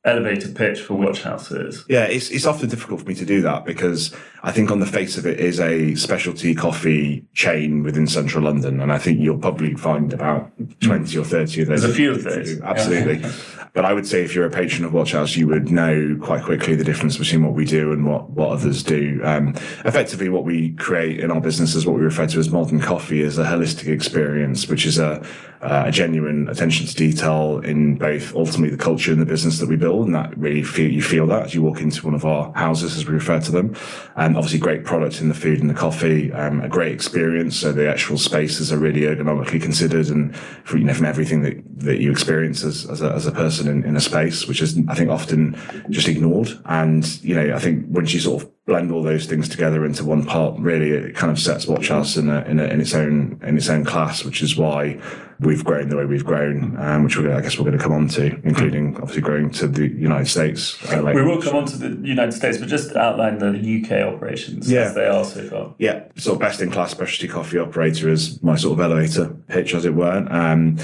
elevator 0.08 0.48
pitch 0.48 0.80
for 0.80 0.94
Watch 0.94 1.22
House 1.22 1.50
is. 1.50 1.84
Yeah, 1.88 2.04
it's, 2.04 2.30
it's 2.30 2.46
often 2.46 2.68
difficult 2.68 3.00
for 3.00 3.06
me 3.06 3.14
to 3.14 3.24
do 3.24 3.42
that 3.42 3.64
because 3.64 4.14
I 4.42 4.52
think 4.52 4.70
on 4.70 4.80
the 4.80 4.86
face 4.86 5.16
of 5.18 5.26
it 5.26 5.38
is 5.40 5.60
a 5.60 5.94
specialty 5.94 6.54
coffee 6.54 7.26
chain 7.34 7.82
within 7.82 8.06
central 8.06 8.44
London. 8.44 8.80
And 8.80 8.92
I 8.92 8.98
think 8.98 9.20
you'll 9.20 9.38
probably 9.38 9.74
find 9.74 10.12
about 10.12 10.50
20 10.80 11.16
or 11.18 11.24
30 11.24 11.62
of 11.62 11.68
those. 11.68 11.82
There's 11.82 11.92
a 11.92 11.94
few 11.94 12.12
of 12.12 12.24
those. 12.24 12.60
Absolutely. 12.60 13.18
Yeah. 13.18 13.32
But 13.74 13.84
I 13.84 13.92
would 13.92 14.06
say 14.06 14.24
if 14.24 14.34
you're 14.34 14.46
a 14.46 14.50
patron 14.50 14.84
of 14.84 14.92
Watch 14.92 15.12
House, 15.12 15.36
you 15.36 15.46
would 15.46 15.70
know 15.70 16.18
quite 16.20 16.42
quickly 16.42 16.74
the 16.74 16.82
difference 16.82 17.16
between 17.16 17.44
what 17.44 17.52
we 17.52 17.64
do 17.64 17.92
and 17.92 18.04
what, 18.06 18.30
what 18.30 18.48
others 18.50 18.82
do. 18.82 19.20
Um, 19.22 19.54
effectively, 19.84 20.28
what 20.28 20.44
we 20.44 20.72
create 20.72 21.20
in 21.20 21.30
our 21.30 21.40
business 21.40 21.74
is 21.76 21.86
what 21.86 21.94
we 21.94 22.02
refer 22.02 22.26
to 22.26 22.38
as 22.40 22.50
modern 22.50 22.80
coffee 22.80 23.20
is 23.20 23.38
a 23.38 23.44
holistic 23.44 23.86
experience, 23.86 24.66
which 24.66 24.84
is 24.84 24.98
a, 24.98 25.24
a 25.60 25.90
genuine 25.90 26.48
attention 26.48 26.86
to 26.86 26.94
detail 26.94 27.60
in 27.64 27.96
both 27.96 28.34
ultimately 28.34 28.74
the 28.74 28.82
culture 28.82 29.12
and 29.12 29.20
the 29.20 29.26
business 29.26 29.58
that 29.58 29.68
we 29.68 29.76
build. 29.76 30.06
And 30.06 30.14
that 30.14 30.36
really 30.38 30.62
feel, 30.62 30.90
you 30.90 31.02
feel 31.02 31.26
that 31.28 31.46
as 31.46 31.54
you 31.54 31.62
walk 31.62 31.80
into 31.80 32.04
one 32.04 32.14
of 32.14 32.24
our 32.24 32.52
houses, 32.54 32.96
as 32.96 33.06
we 33.06 33.14
refer 33.14 33.40
to 33.40 33.52
them. 33.52 33.74
And 34.16 34.36
obviously 34.36 34.58
great 34.58 34.84
product 34.84 35.20
in 35.20 35.28
the 35.28 35.34
food 35.34 35.60
and 35.60 35.68
the 35.68 35.74
coffee, 35.74 36.32
um, 36.32 36.60
a 36.60 36.68
great 36.68 36.92
experience. 36.92 37.56
So 37.56 37.72
the 37.72 37.88
actual 37.88 38.18
spaces 38.18 38.72
are 38.72 38.78
really 38.78 39.00
ergonomically 39.00 39.60
considered 39.60 40.08
and 40.08 40.36
for, 40.64 40.78
you 40.78 40.84
know, 40.84 40.94
from 40.94 41.06
everything 41.06 41.42
that, 41.42 41.56
that 41.80 42.00
you 42.00 42.10
experience 42.10 42.64
as, 42.64 42.88
as 42.88 43.02
a, 43.02 43.12
as 43.12 43.26
a 43.26 43.32
person 43.32 43.68
in, 43.68 43.84
in 43.84 43.96
a 43.96 44.00
space, 44.00 44.46
which 44.46 44.62
is, 44.62 44.78
I 44.88 44.94
think, 44.94 45.10
often 45.10 45.56
just 45.90 46.08
ignored. 46.08 46.50
And, 46.66 47.04
you 47.22 47.34
know, 47.34 47.54
I 47.54 47.58
think 47.58 47.86
once 47.88 48.12
you 48.14 48.20
sort 48.20 48.42
of 48.42 48.50
blend 48.68 48.92
all 48.92 49.02
those 49.02 49.24
things 49.24 49.48
together 49.48 49.84
into 49.84 50.04
one 50.04 50.24
part, 50.24 50.56
really, 50.60 50.90
it 50.90 51.16
kind 51.16 51.32
of 51.32 51.38
sets 51.38 51.66
Watch 51.66 51.88
House 51.88 52.16
in, 52.16 52.28
a, 52.28 52.42
in, 52.42 52.60
a, 52.60 52.64
in 52.64 52.80
its 52.82 52.94
own, 52.94 53.40
in 53.42 53.56
its 53.56 53.68
own 53.70 53.82
class, 53.82 54.24
which 54.24 54.42
is 54.42 54.56
why 54.56 55.00
we've 55.40 55.64
grown 55.64 55.88
the 55.88 55.96
way 55.96 56.04
we've 56.04 56.24
grown, 56.24 56.76
um, 56.78 57.02
which 57.02 57.16
we're, 57.16 57.34
I 57.34 57.40
guess 57.40 57.58
we're 57.58 57.64
going 57.64 57.78
to 57.78 57.82
come 57.82 57.92
on 57.92 58.08
to, 58.08 58.38
including 58.44 58.94
obviously 58.96 59.22
growing 59.22 59.50
to 59.52 59.66
the 59.66 59.88
United 59.88 60.26
States. 60.26 60.76
Uh, 60.92 61.02
we 61.02 61.22
will 61.22 61.40
come 61.40 61.56
on 61.56 61.64
to 61.64 61.76
the 61.78 62.06
United 62.06 62.32
States, 62.32 62.58
but 62.58 62.68
just 62.68 62.94
outline 62.94 63.38
the 63.38 63.48
UK 63.48 64.02
operations 64.02 64.70
yeah. 64.70 64.82
as 64.82 64.94
they 64.94 65.06
are 65.06 65.24
so 65.24 65.48
far. 65.48 65.74
Yeah, 65.78 66.04
sort 66.16 66.34
of 66.34 66.40
best 66.40 66.60
in 66.60 66.70
class 66.70 66.90
specialty 66.90 67.26
coffee 67.26 67.58
operator 67.58 68.10
is 68.10 68.42
my 68.42 68.56
sort 68.56 68.78
of 68.78 68.84
elevator 68.84 69.34
pitch, 69.48 69.74
as 69.74 69.86
it 69.86 69.94
were. 69.94 70.26
Um, 70.30 70.76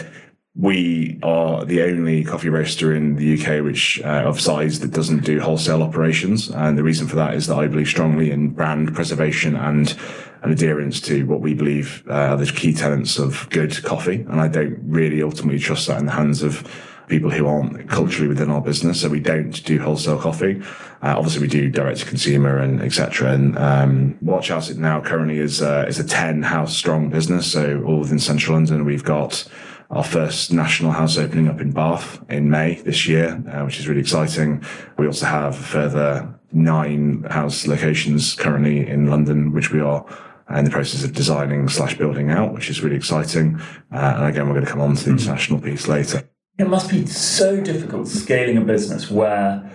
we 0.57 1.19
are 1.23 1.65
the 1.65 1.83
only 1.83 2.23
coffee 2.23 2.49
roaster 2.49 2.95
in 2.95 3.17
the 3.17 3.35
UK 3.35 3.65
which 3.65 4.01
uh, 4.03 4.23
of 4.25 4.41
size 4.41 4.79
that 4.81 4.93
doesn't 4.93 5.25
do 5.25 5.41
wholesale 5.41 5.83
operations, 5.83 6.49
and 6.49 6.79
the 6.79 6.83
reason 6.83 7.09
for 7.09 7.17
that 7.17 7.35
is 7.35 7.49
that 7.49 7.57
I 7.57 7.67
believe 7.67 7.89
strongly 7.89 8.31
in 8.31 8.51
brand 8.51 8.95
preservation 8.95 9.57
and 9.57 9.97
an 10.43 10.53
adherence 10.53 11.01
to 11.03 11.27
what 11.27 11.41
we 11.41 11.55
believe 11.55 12.05
uh, 12.09 12.13
are 12.13 12.37
the 12.37 12.47
key 12.47 12.73
tenets 12.73 13.19
of 13.19 13.49
good 13.51 13.83
coffee, 13.83 14.25
and 14.29 14.41
I 14.41 14.47
don't 14.47 14.79
really 14.85 15.23
ultimately 15.23 15.59
trust 15.59 15.89
that 15.89 15.99
in 15.99 16.07
the 16.07 16.13
hands 16.13 16.43
of 16.43 16.69
people 17.09 17.31
who 17.31 17.47
aren't 17.47 17.89
culturally 17.91 18.29
within 18.29 18.51
our 18.51 18.61
business. 18.61 19.01
So 19.01 19.09
we 19.09 19.21
don't 19.21 19.63
do 19.65 19.79
wholesale 19.79 20.19
coffee. 20.19 20.63
Uh, 21.03 21.15
obviously, 21.17 21.43
we 21.43 21.49
do 21.49 21.69
direct 21.69 22.01
to 22.01 22.07
consumer 22.07 22.59
and 22.59 22.81
etc. 22.81 23.33
And 23.33 23.59
um, 23.59 24.19
Watch 24.23 24.49
House 24.49 24.71
now 24.71 25.01
currently 25.01 25.39
is 25.39 25.63
uh, 25.63 25.85
is 25.89 25.99
a 25.99 26.05
ten 26.05 26.43
house 26.43 26.77
strong 26.77 27.11
business. 27.11 27.51
So 27.51 27.83
all 27.85 27.99
within 27.99 28.19
central 28.19 28.55
London, 28.55 28.85
we've 28.85 29.05
got 29.05 29.47
our 29.91 30.05
first 30.05 30.53
national 30.53 30.93
house 30.93 31.17
opening 31.19 31.49
up 31.49 31.61
in 31.61 31.73
Bath 31.73 32.23
in 32.29 32.51
May 32.51 32.77
this 32.77 33.07
year, 33.07 33.43
uh, 33.51 33.65
which 33.65 33.79
is 33.79 33.89
really 33.89 34.01
exciting. 34.01 34.65
We 34.99 35.07
also 35.07 35.27
have 35.27 35.57
further 35.57 36.39
nine 36.53 37.25
house 37.31 37.67
locations 37.67 38.35
currently 38.35 38.87
in 38.89 39.11
London, 39.11 39.53
which 39.53 39.71
we 39.71 39.81
are 39.81 40.05
in 40.51 40.65
the 40.65 40.71
process 40.71 41.05
of 41.05 41.13
designing 41.13 41.69
slash 41.69 41.97
building 41.97 42.31
out, 42.31 42.53
which 42.53 42.71
is 42.71 42.83
really 42.83 42.97
exciting. 42.97 43.61
Uh, 43.93 44.15
and 44.17 44.27
again, 44.27 44.47
we're 44.47 44.55
going 44.55 44.67
to 44.67 44.71
come 44.71 44.81
on 44.81 44.95
to 44.95 45.05
the 45.05 45.11
hmm. 45.11 45.19
international 45.19 45.61
piece 45.61 45.89
later. 45.89 46.29
It 46.59 46.69
must 46.69 46.91
be 46.91 47.05
so 47.07 47.61
difficult 47.61 48.07
scaling 48.07 48.57
a 48.57 48.61
business 48.61 49.11
where 49.11 49.71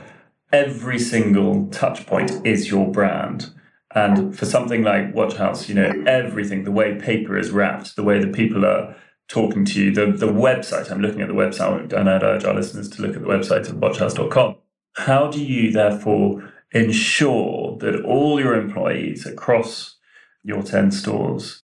every 0.52 0.98
single 0.98 1.68
touch 1.68 2.06
point 2.06 2.46
is 2.46 2.72
your 2.72 2.90
brand. 2.92 3.52
And 3.94 4.38
for 4.38 4.46
something 4.46 4.84
like 4.84 5.14
Watch 5.14 5.36
House, 5.36 5.68
you 5.68 5.76
know, 5.76 5.92
everything, 6.06 6.64
the 6.64 6.72
way 6.72 6.98
paper 7.00 7.38
is 7.38 7.52
wrapped, 7.52 7.96
the 7.96 8.04
way 8.04 8.20
that 8.20 8.34
people 8.34 8.66
are 8.66 8.96
talking 9.30 9.64
to 9.64 9.84
you. 9.84 9.92
The, 9.92 10.08
the 10.08 10.28
website, 10.28 10.92
I'm 10.92 11.02
looking 11.02 11.22
at 11.22 11.28
the 11.30 11.34
website, 11.34 11.94
and 11.94 12.10
I'd 12.10 12.24
urge 12.24 12.44
our 12.44 12.54
listeners 12.54 12.90
to 12.90 13.02
look 13.02 13.16
at 13.16 13.22
the 13.22 13.28
website 13.28 13.70
of 13.70 13.78
watchhouse.com. 13.78 14.56
How 14.94 15.28
do 15.28 15.44
you 15.44 15.72
therefore 15.72 16.52
ensure 16.72 17.78
that 17.78 18.04
all 18.04 18.40
your 18.40 18.56
employees 18.56 19.26
across 19.26 19.98
your 20.44 20.64
10 20.64 20.92
stores 20.92 21.64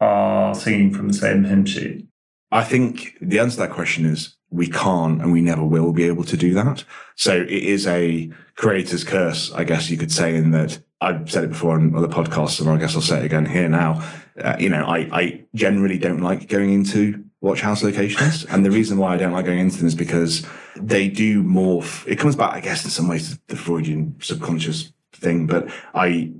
are 0.00 0.54
singing 0.54 0.92
from 0.92 1.08
the 1.08 1.14
same 1.14 1.44
hymn 1.44 1.64
sheet? 1.64 2.06
I 2.52 2.62
think 2.62 3.16
the 3.20 3.38
answer 3.38 3.56
to 3.56 3.60
that 3.62 3.72
question 3.72 4.06
is 4.06 4.36
we 4.50 4.68
can't 4.68 5.20
and 5.20 5.32
we 5.32 5.40
never 5.40 5.64
will 5.64 5.92
be 5.92 6.04
able 6.04 6.24
to 6.24 6.36
do 6.36 6.54
that. 6.54 6.84
So 7.16 7.34
it 7.34 7.50
is 7.50 7.86
a 7.86 8.30
creator's 8.54 9.04
curse, 9.04 9.52
I 9.52 9.64
guess 9.64 9.90
you 9.90 9.96
could 9.96 10.12
say, 10.12 10.36
in 10.36 10.52
that 10.52 10.80
I've 11.00 11.30
said 11.30 11.44
it 11.44 11.50
before 11.50 11.72
on 11.72 11.94
other 11.94 12.08
podcasts, 12.08 12.60
and 12.60 12.70
I 12.70 12.78
guess 12.78 12.94
I'll 12.94 13.02
say 13.02 13.18
it 13.20 13.24
again 13.24 13.46
here 13.46 13.68
now 13.68 14.02
uh, 14.42 14.56
you 14.58 14.68
know, 14.68 14.84
I, 14.84 15.08
I 15.12 15.44
generally 15.54 15.98
don't 15.98 16.20
like 16.20 16.48
going 16.48 16.72
into 16.72 17.24
watch 17.40 17.60
house 17.60 17.82
locations. 17.82 18.44
and 18.46 18.64
the 18.64 18.70
reason 18.70 18.98
why 18.98 19.14
I 19.14 19.16
don't 19.16 19.32
like 19.32 19.46
going 19.46 19.58
into 19.58 19.78
them 19.78 19.86
is 19.86 19.94
because 19.94 20.46
they 20.76 21.08
do 21.08 21.42
morph. 21.42 22.06
It 22.06 22.18
comes 22.18 22.36
back, 22.36 22.52
I 22.52 22.60
guess, 22.60 22.84
in 22.84 22.90
some 22.90 23.08
ways 23.08 23.30
to 23.30 23.40
the 23.48 23.56
Freudian 23.56 24.16
subconscious 24.20 24.92
thing, 25.14 25.46
but 25.46 25.70
I, 25.94 26.32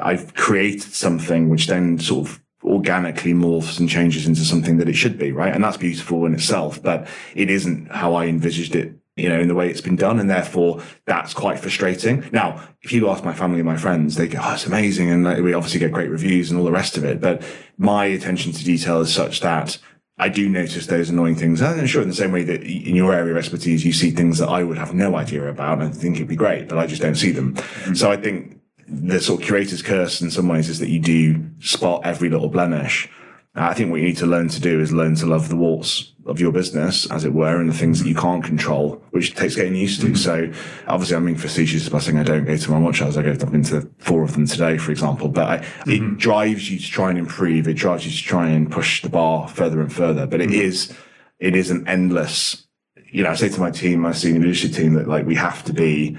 I've 0.00 0.34
created 0.34 0.92
something 0.92 1.48
which 1.48 1.66
then 1.66 1.98
sort 1.98 2.28
of 2.28 2.42
organically 2.62 3.32
morphs 3.32 3.80
and 3.80 3.88
changes 3.88 4.26
into 4.26 4.42
something 4.42 4.76
that 4.76 4.88
it 4.88 4.94
should 4.94 5.18
be, 5.18 5.32
right? 5.32 5.52
And 5.52 5.64
that's 5.64 5.76
beautiful 5.76 6.26
in 6.26 6.34
itself, 6.34 6.82
but 6.82 7.08
it 7.34 7.50
isn't 7.50 7.90
how 7.90 8.14
I 8.14 8.26
envisaged 8.26 8.76
it 8.76 8.94
you 9.20 9.28
know, 9.28 9.38
in 9.38 9.48
the 9.48 9.54
way 9.54 9.68
it's 9.68 9.80
been 9.80 9.96
done. 9.96 10.18
And 10.18 10.28
therefore 10.28 10.82
that's 11.04 11.34
quite 11.34 11.58
frustrating. 11.58 12.28
Now, 12.32 12.62
if 12.82 12.92
you 12.92 13.08
ask 13.08 13.24
my 13.24 13.34
family 13.34 13.60
and 13.60 13.66
my 13.66 13.76
friends, 13.76 14.16
they 14.16 14.28
go, 14.28 14.40
Oh, 14.42 14.54
it's 14.54 14.66
amazing. 14.66 15.10
And 15.10 15.44
we 15.44 15.52
obviously 15.52 15.80
get 15.80 15.92
great 15.92 16.10
reviews 16.10 16.50
and 16.50 16.58
all 16.58 16.66
the 16.66 16.72
rest 16.72 16.96
of 16.96 17.04
it. 17.04 17.20
But 17.20 17.42
my 17.78 18.06
attention 18.06 18.52
to 18.52 18.64
detail 18.64 19.00
is 19.00 19.12
such 19.12 19.40
that 19.40 19.78
I 20.20 20.28
do 20.28 20.50
notice 20.50 20.86
those 20.86 21.08
annoying 21.08 21.34
things. 21.34 21.62
And 21.62 21.80
I'm 21.80 21.86
sure, 21.86 22.02
in 22.02 22.08
the 22.08 22.14
same 22.14 22.30
way 22.30 22.44
that 22.44 22.62
in 22.62 22.94
your 22.94 23.14
area 23.14 23.32
of 23.32 23.38
expertise, 23.38 23.86
you 23.86 23.92
see 23.94 24.10
things 24.10 24.36
that 24.36 24.48
I 24.48 24.62
would 24.62 24.76
have 24.76 24.92
no 24.92 25.16
idea 25.16 25.48
about 25.48 25.80
and 25.80 25.96
think 25.96 26.16
it'd 26.16 26.28
be 26.28 26.36
great, 26.36 26.68
but 26.68 26.76
I 26.76 26.86
just 26.86 27.00
don't 27.00 27.14
see 27.14 27.30
them. 27.30 27.54
Mm-hmm. 27.54 27.94
So 27.94 28.12
I 28.12 28.18
think 28.18 28.60
the 28.86 29.18
sort 29.18 29.40
of 29.40 29.46
curator's 29.46 29.80
curse 29.80 30.20
in 30.20 30.30
some 30.30 30.46
ways 30.46 30.68
is 30.68 30.78
that 30.80 30.90
you 30.90 30.98
do 30.98 31.42
spot 31.60 32.02
every 32.04 32.28
little 32.28 32.50
blemish. 32.50 33.08
I 33.54 33.74
think 33.74 33.90
what 33.90 34.00
you 34.00 34.06
need 34.06 34.18
to 34.18 34.26
learn 34.26 34.48
to 34.48 34.60
do 34.60 34.80
is 34.80 34.92
learn 34.92 35.16
to 35.16 35.26
love 35.26 35.48
the 35.48 35.56
warts 35.56 36.12
of 36.26 36.38
your 36.38 36.52
business, 36.52 37.10
as 37.10 37.24
it 37.24 37.32
were, 37.32 37.60
and 37.60 37.68
the 37.68 37.74
things 37.74 38.00
that 38.00 38.08
you 38.08 38.14
can't 38.14 38.44
control, 38.44 39.02
which 39.10 39.34
takes 39.34 39.56
getting 39.56 39.74
used 39.74 40.00
to. 40.02 40.06
Mm-hmm. 40.06 40.14
So 40.14 40.52
obviously 40.86 41.16
I'm 41.16 41.24
being 41.24 41.36
facetious 41.36 41.88
by 41.88 41.98
saying 41.98 42.18
I 42.18 42.22
don't 42.22 42.44
go 42.44 42.56
to 42.56 42.70
my 42.70 42.78
watch 42.78 43.02
hours. 43.02 43.16
I 43.16 43.22
go, 43.22 43.30
I've 43.32 43.50
been 43.50 43.64
to 43.64 43.90
four 43.98 44.22
of 44.22 44.34
them 44.34 44.46
today, 44.46 44.78
for 44.78 44.92
example, 44.92 45.28
but 45.28 45.48
I, 45.48 45.58
mm-hmm. 45.58 46.14
it 46.14 46.18
drives 46.18 46.70
you 46.70 46.78
to 46.78 46.86
try 46.86 47.10
and 47.10 47.18
improve. 47.18 47.66
It 47.66 47.74
drives 47.74 48.06
you 48.06 48.12
to 48.12 48.22
try 48.22 48.48
and 48.48 48.70
push 48.70 49.02
the 49.02 49.08
bar 49.08 49.48
further 49.48 49.80
and 49.80 49.92
further, 49.92 50.26
but 50.26 50.40
it 50.40 50.50
mm-hmm. 50.50 50.60
is, 50.60 50.96
it 51.40 51.56
is 51.56 51.72
an 51.72 51.88
endless, 51.88 52.68
you 53.10 53.24
know, 53.24 53.30
I 53.30 53.34
say 53.34 53.48
to 53.48 53.60
my 53.60 53.72
team, 53.72 54.00
my 54.00 54.12
senior 54.12 54.42
leadership 54.42 54.72
team 54.72 54.94
that 54.94 55.08
like 55.08 55.26
we 55.26 55.34
have 55.34 55.64
to 55.64 55.72
be, 55.72 56.16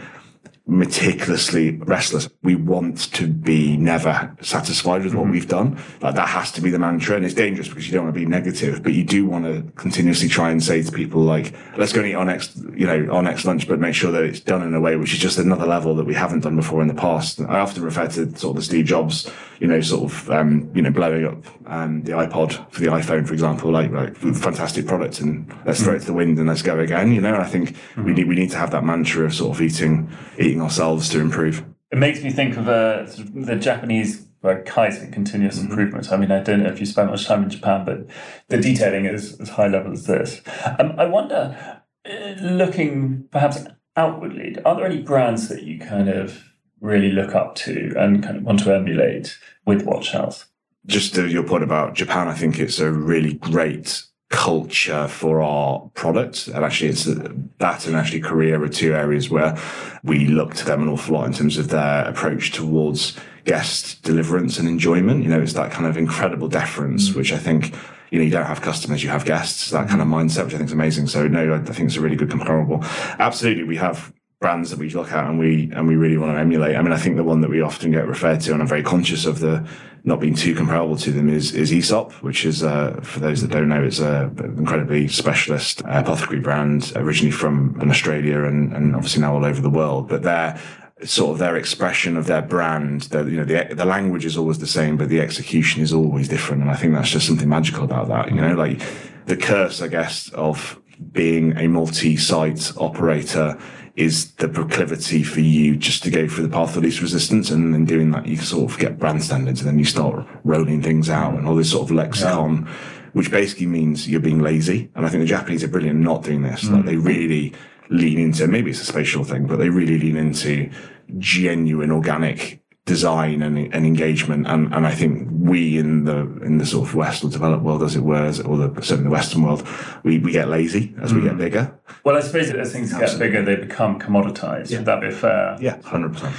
meticulously 0.67 1.77
restless. 1.77 2.29
We 2.43 2.55
want 2.55 3.11
to 3.13 3.27
be 3.27 3.77
never 3.77 4.35
satisfied 4.41 5.03
with 5.03 5.13
what 5.13 5.23
mm-hmm. 5.23 5.31
we've 5.31 5.47
done. 5.47 5.79
Like 6.01 6.15
that 6.15 6.29
has 6.29 6.51
to 6.53 6.61
be 6.61 6.69
the 6.69 6.79
mantra. 6.79 7.15
And 7.15 7.25
it's 7.25 7.33
dangerous 7.33 7.67
because 7.67 7.87
you 7.87 7.93
don't 7.93 8.05
want 8.05 8.15
to 8.15 8.19
be 8.19 8.25
negative, 8.25 8.83
but 8.83 8.93
you 8.93 9.03
do 9.03 9.25
want 9.25 9.45
to 9.45 9.69
continuously 9.73 10.29
try 10.29 10.51
and 10.51 10.63
say 10.63 10.81
to 10.81 10.91
people 10.91 11.21
like, 11.21 11.53
let's 11.77 11.91
go 11.91 12.01
and 12.01 12.09
eat 12.09 12.15
our 12.15 12.25
next, 12.25 12.55
you 12.75 12.85
know, 12.85 13.11
our 13.11 13.23
next 13.23 13.45
lunch, 13.45 13.67
but 13.67 13.79
make 13.79 13.95
sure 13.95 14.11
that 14.11 14.23
it's 14.23 14.39
done 14.39 14.61
in 14.61 14.73
a 14.73 14.79
way 14.79 14.95
which 14.95 15.13
is 15.13 15.19
just 15.19 15.39
another 15.39 15.65
level 15.65 15.95
that 15.95 16.05
we 16.05 16.13
haven't 16.13 16.41
done 16.41 16.55
before 16.55 16.81
in 16.81 16.87
the 16.87 16.93
past. 16.93 17.41
I 17.41 17.59
often 17.59 17.83
refer 17.83 18.07
to 18.07 18.37
sort 18.37 18.51
of 18.51 18.55
the 18.57 18.61
Steve 18.61 18.85
Jobs, 18.85 19.29
you 19.59 19.67
know, 19.67 19.81
sort 19.81 20.11
of, 20.11 20.29
um, 20.29 20.71
you 20.73 20.81
know, 20.81 20.91
blowing 20.91 21.25
up, 21.25 21.43
um, 21.67 22.03
the 22.03 22.13
iPod 22.13 22.71
for 22.71 22.81
the 22.81 22.87
iPhone, 22.87 23.27
for 23.27 23.33
example, 23.33 23.71
like, 23.71 23.91
like 23.91 24.15
fantastic 24.15 24.87
product 24.87 25.19
and 25.19 25.47
let's 25.65 25.79
mm-hmm. 25.79 25.85
throw 25.85 25.95
it 25.95 25.99
to 25.99 26.05
the 26.05 26.13
wind 26.13 26.37
and 26.37 26.47
let's 26.47 26.61
go 26.61 26.79
again, 26.79 27.11
you 27.11 27.21
know, 27.21 27.33
and 27.33 27.43
I 27.43 27.47
think 27.47 27.71
mm-hmm. 27.71 28.03
we 28.05 28.13
need, 28.13 28.27
we 28.27 28.35
need 28.35 28.51
to 28.51 28.57
have 28.57 28.71
that 28.71 28.83
mantra 28.83 29.25
of 29.25 29.33
sort 29.33 29.55
of 29.55 29.61
eating, 29.61 30.09
eating 30.39 30.50
ourselves 30.59 31.07
to 31.09 31.19
improve. 31.19 31.63
It 31.91 31.99
makes 31.99 32.23
me 32.23 32.31
think 32.31 32.57
of 32.57 32.67
uh, 32.67 33.05
the 33.33 33.55
Japanese 33.55 34.25
like 34.43 34.65
Kaizen, 34.65 35.13
continuous 35.13 35.59
mm-hmm. 35.59 35.69
improvement. 35.69 36.11
I 36.11 36.17
mean, 36.17 36.31
I 36.31 36.41
don't 36.41 36.63
know 36.63 36.69
if 36.69 36.79
you 36.79 36.85
spent 36.85 37.11
much 37.11 37.25
time 37.25 37.43
in 37.43 37.49
Japan, 37.49 37.85
but 37.85 38.07
the 38.47 38.57
detailing 38.57 39.05
is 39.05 39.39
as 39.39 39.49
high 39.49 39.67
level 39.67 39.93
as 39.93 40.07
this. 40.07 40.41
Um, 40.79 40.95
I 40.97 41.05
wonder, 41.05 41.81
uh, 42.09 42.41
looking 42.41 43.27
perhaps 43.31 43.63
outwardly, 43.95 44.57
are 44.65 44.75
there 44.75 44.85
any 44.85 45.01
brands 45.01 45.47
that 45.49 45.63
you 45.63 45.79
kind 45.79 46.09
of 46.09 46.43
really 46.79 47.11
look 47.11 47.35
up 47.35 47.55
to 47.55 47.93
and 47.97 48.23
kind 48.23 48.37
of 48.37 48.43
want 48.43 48.59
to 48.61 48.73
emulate 48.73 49.37
with 49.65 49.83
Watch 49.83 50.11
House? 50.11 50.45
Just 50.87 51.13
to 51.15 51.27
your 51.27 51.43
point 51.43 51.63
about 51.63 51.93
Japan, 51.93 52.27
I 52.27 52.33
think 52.33 52.59
it's 52.59 52.79
a 52.79 52.91
really 52.91 53.35
great 53.35 54.03
culture 54.31 55.07
for 55.07 55.41
our 55.41 55.81
product. 55.93 56.47
And 56.47 56.65
actually, 56.65 56.89
it's 56.89 57.05
that 57.05 57.85
and 57.85 57.95
actually 57.95 58.21
Korea 58.21 58.59
are 58.59 58.67
two 58.67 58.93
areas 58.93 59.29
where 59.29 59.57
we 60.03 60.25
look 60.25 60.55
to 60.55 60.65
them 60.65 60.81
an 60.81 60.87
awful 60.87 61.15
lot 61.15 61.27
in 61.27 61.33
terms 61.33 61.57
of 61.57 61.67
their 61.67 62.05
approach 62.05 62.51
towards 62.51 63.17
guest 63.45 64.01
deliverance 64.03 64.57
and 64.57 64.67
enjoyment. 64.67 65.23
You 65.23 65.29
know, 65.29 65.41
it's 65.41 65.53
that 65.53 65.71
kind 65.71 65.85
of 65.85 65.97
incredible 65.97 66.47
deference, 66.47 67.09
mm. 67.09 67.15
which 67.15 67.33
I 67.33 67.37
think, 67.37 67.75
you 68.09 68.19
know, 68.19 68.23
you 68.23 68.31
don't 68.31 68.45
have 68.45 68.61
customers, 68.61 69.03
you 69.03 69.09
have 69.09 69.25
guests, 69.25 69.69
that 69.71 69.89
kind 69.89 70.01
of 70.01 70.07
mm. 70.07 70.13
mindset, 70.13 70.45
which 70.45 70.53
I 70.53 70.57
think 70.57 70.69
is 70.69 70.73
amazing. 70.73 71.07
So 71.07 71.27
no, 71.27 71.53
I 71.53 71.59
think 71.59 71.87
it's 71.87 71.97
a 71.97 72.01
really 72.01 72.15
good 72.15 72.29
comparable. 72.29 72.79
Absolutely. 73.19 73.63
We 73.63 73.77
have 73.77 74.13
brands 74.41 74.71
that 74.71 74.79
we 74.79 74.89
look 74.89 75.11
at 75.11 75.27
and 75.27 75.37
we 75.37 75.71
and 75.75 75.87
we 75.87 75.95
really 75.95 76.17
want 76.17 76.35
to 76.35 76.39
emulate. 76.39 76.75
I 76.75 76.81
mean, 76.81 76.91
I 76.91 76.97
think 76.97 77.15
the 77.15 77.23
one 77.23 77.41
that 77.41 77.49
we 77.49 77.61
often 77.61 77.91
get 77.91 78.07
referred 78.07 78.41
to, 78.41 78.51
and 78.51 78.61
I'm 78.61 78.67
very 78.67 78.83
conscious 78.83 79.25
of 79.25 79.39
the 79.39 79.65
not 80.03 80.19
being 80.19 80.33
too 80.33 80.55
comparable 80.55 80.97
to 80.97 81.11
them, 81.11 81.29
is 81.29 81.53
is 81.53 81.71
Aesop, 81.71 82.11
which 82.23 82.43
is 82.43 82.63
uh, 82.63 82.99
for 83.03 83.19
those 83.19 83.41
that 83.41 83.51
don't 83.51 83.69
know, 83.69 83.83
it's 83.83 83.99
a 83.99 84.31
incredibly 84.57 85.07
specialist 85.07 85.81
apothecary 85.85 86.39
brand, 86.39 86.91
originally 86.95 87.31
from 87.31 87.79
Australia 87.89 88.43
and 88.43 88.73
and 88.73 88.95
obviously 88.95 89.21
now 89.21 89.35
all 89.35 89.45
over 89.45 89.61
the 89.61 89.69
world. 89.69 90.09
But 90.09 90.23
they're 90.23 90.59
sort 91.03 91.33
of 91.33 91.37
their 91.37 91.55
expression 91.55 92.17
of 92.17 92.25
their 92.27 92.43
brand, 92.43 93.01
the, 93.03 93.23
you 93.23 93.37
know, 93.37 93.43
the, 93.43 93.73
the 93.73 93.85
language 93.85 94.23
is 94.23 94.37
always 94.37 94.59
the 94.59 94.67
same, 94.67 94.97
but 94.97 95.09
the 95.09 95.19
execution 95.19 95.81
is 95.81 95.91
always 95.91 96.27
different. 96.27 96.61
And 96.61 96.69
I 96.69 96.75
think 96.75 96.93
that's 96.93 97.09
just 97.09 97.25
something 97.25 97.49
magical 97.49 97.83
about 97.83 98.07
that, 98.09 98.29
you 98.29 98.39
know, 98.39 98.53
like 98.53 98.79
the 99.25 99.35
curse, 99.35 99.81
I 99.81 99.87
guess, 99.87 100.29
of 100.33 100.79
being 101.11 101.57
a 101.57 101.67
multi-site 101.67 102.71
operator 102.77 103.57
is 103.95 104.33
the 104.35 104.47
proclivity 104.47 105.23
for 105.23 105.41
you 105.41 105.75
just 105.75 106.03
to 106.03 106.09
go 106.09 106.27
through 106.27 106.47
the 106.47 106.53
path 106.53 106.75
of 106.75 106.83
least 106.83 107.01
resistance. 107.01 107.49
And 107.49 107.73
then 107.73 107.85
doing 107.85 108.11
that, 108.11 108.25
you 108.25 108.37
sort 108.37 108.71
of 108.71 108.79
get 108.79 108.99
brand 108.99 109.23
standards 109.23 109.61
and 109.61 109.69
then 109.69 109.79
you 109.79 109.85
start 109.85 110.25
rolling 110.43 110.81
things 110.81 111.09
out 111.09 111.33
and 111.33 111.47
all 111.47 111.55
this 111.55 111.71
sort 111.71 111.89
of 111.89 111.95
lexicon, 111.95 112.65
yeah. 112.65 112.73
which 113.13 113.31
basically 113.31 113.67
means 113.67 114.07
you're 114.07 114.21
being 114.21 114.41
lazy. 114.41 114.89
And 114.95 115.05
I 115.05 115.09
think 115.09 115.21
the 115.21 115.27
Japanese 115.27 115.63
are 115.63 115.67
brilliant 115.67 115.99
not 115.99 116.23
doing 116.23 116.41
this. 116.43 116.63
Mm. 116.63 116.77
Like 116.77 116.85
they 116.85 116.95
really 116.95 117.53
lean 117.89 118.19
into, 118.19 118.47
maybe 118.47 118.71
it's 118.71 118.81
a 118.81 118.85
spatial 118.85 119.23
thing, 119.23 119.45
but 119.45 119.57
they 119.57 119.69
really 119.69 119.97
lean 119.97 120.15
into 120.15 120.71
genuine 121.17 121.91
organic 121.91 122.60
design 122.85 123.41
and, 123.41 123.57
and 123.73 123.85
engagement. 123.85 124.47
And, 124.47 124.73
and 124.73 124.87
I 124.87 124.91
think 124.91 125.29
we 125.31 125.77
in 125.77 126.05
the 126.05 126.19
in 126.41 126.57
the 126.57 126.65
sort 126.65 126.87
of 126.87 126.95
West 126.95 127.23
or 127.23 127.29
developed 127.29 127.63
world, 127.63 127.83
as 127.83 127.95
it 127.95 128.01
were, 128.01 128.25
or 128.45 128.57
the, 128.57 128.81
certainly 128.81 129.03
the 129.03 129.09
Western 129.09 129.43
world, 129.43 129.67
we, 130.03 130.17
we 130.19 130.31
get 130.31 130.49
lazy 130.49 130.95
as 130.99 131.11
mm. 131.11 131.17
we 131.17 131.21
get 131.21 131.33
mm. 131.33 131.37
bigger. 131.37 131.79
Well, 132.03 132.17
I 132.17 132.21
suppose 132.21 132.49
as 132.49 132.71
things 132.71 132.93
Absolutely. 132.93 133.29
get 133.29 133.45
bigger, 133.45 133.55
they 133.55 133.67
become 133.67 133.99
commoditized. 133.99 134.71
Yeah. 134.71 134.79
Would 134.79 134.87
that 134.87 135.01
be 135.01 135.11
fair? 135.11 135.57
Yeah, 135.59 135.81
hundred 135.83 136.13
percent. 136.13 136.35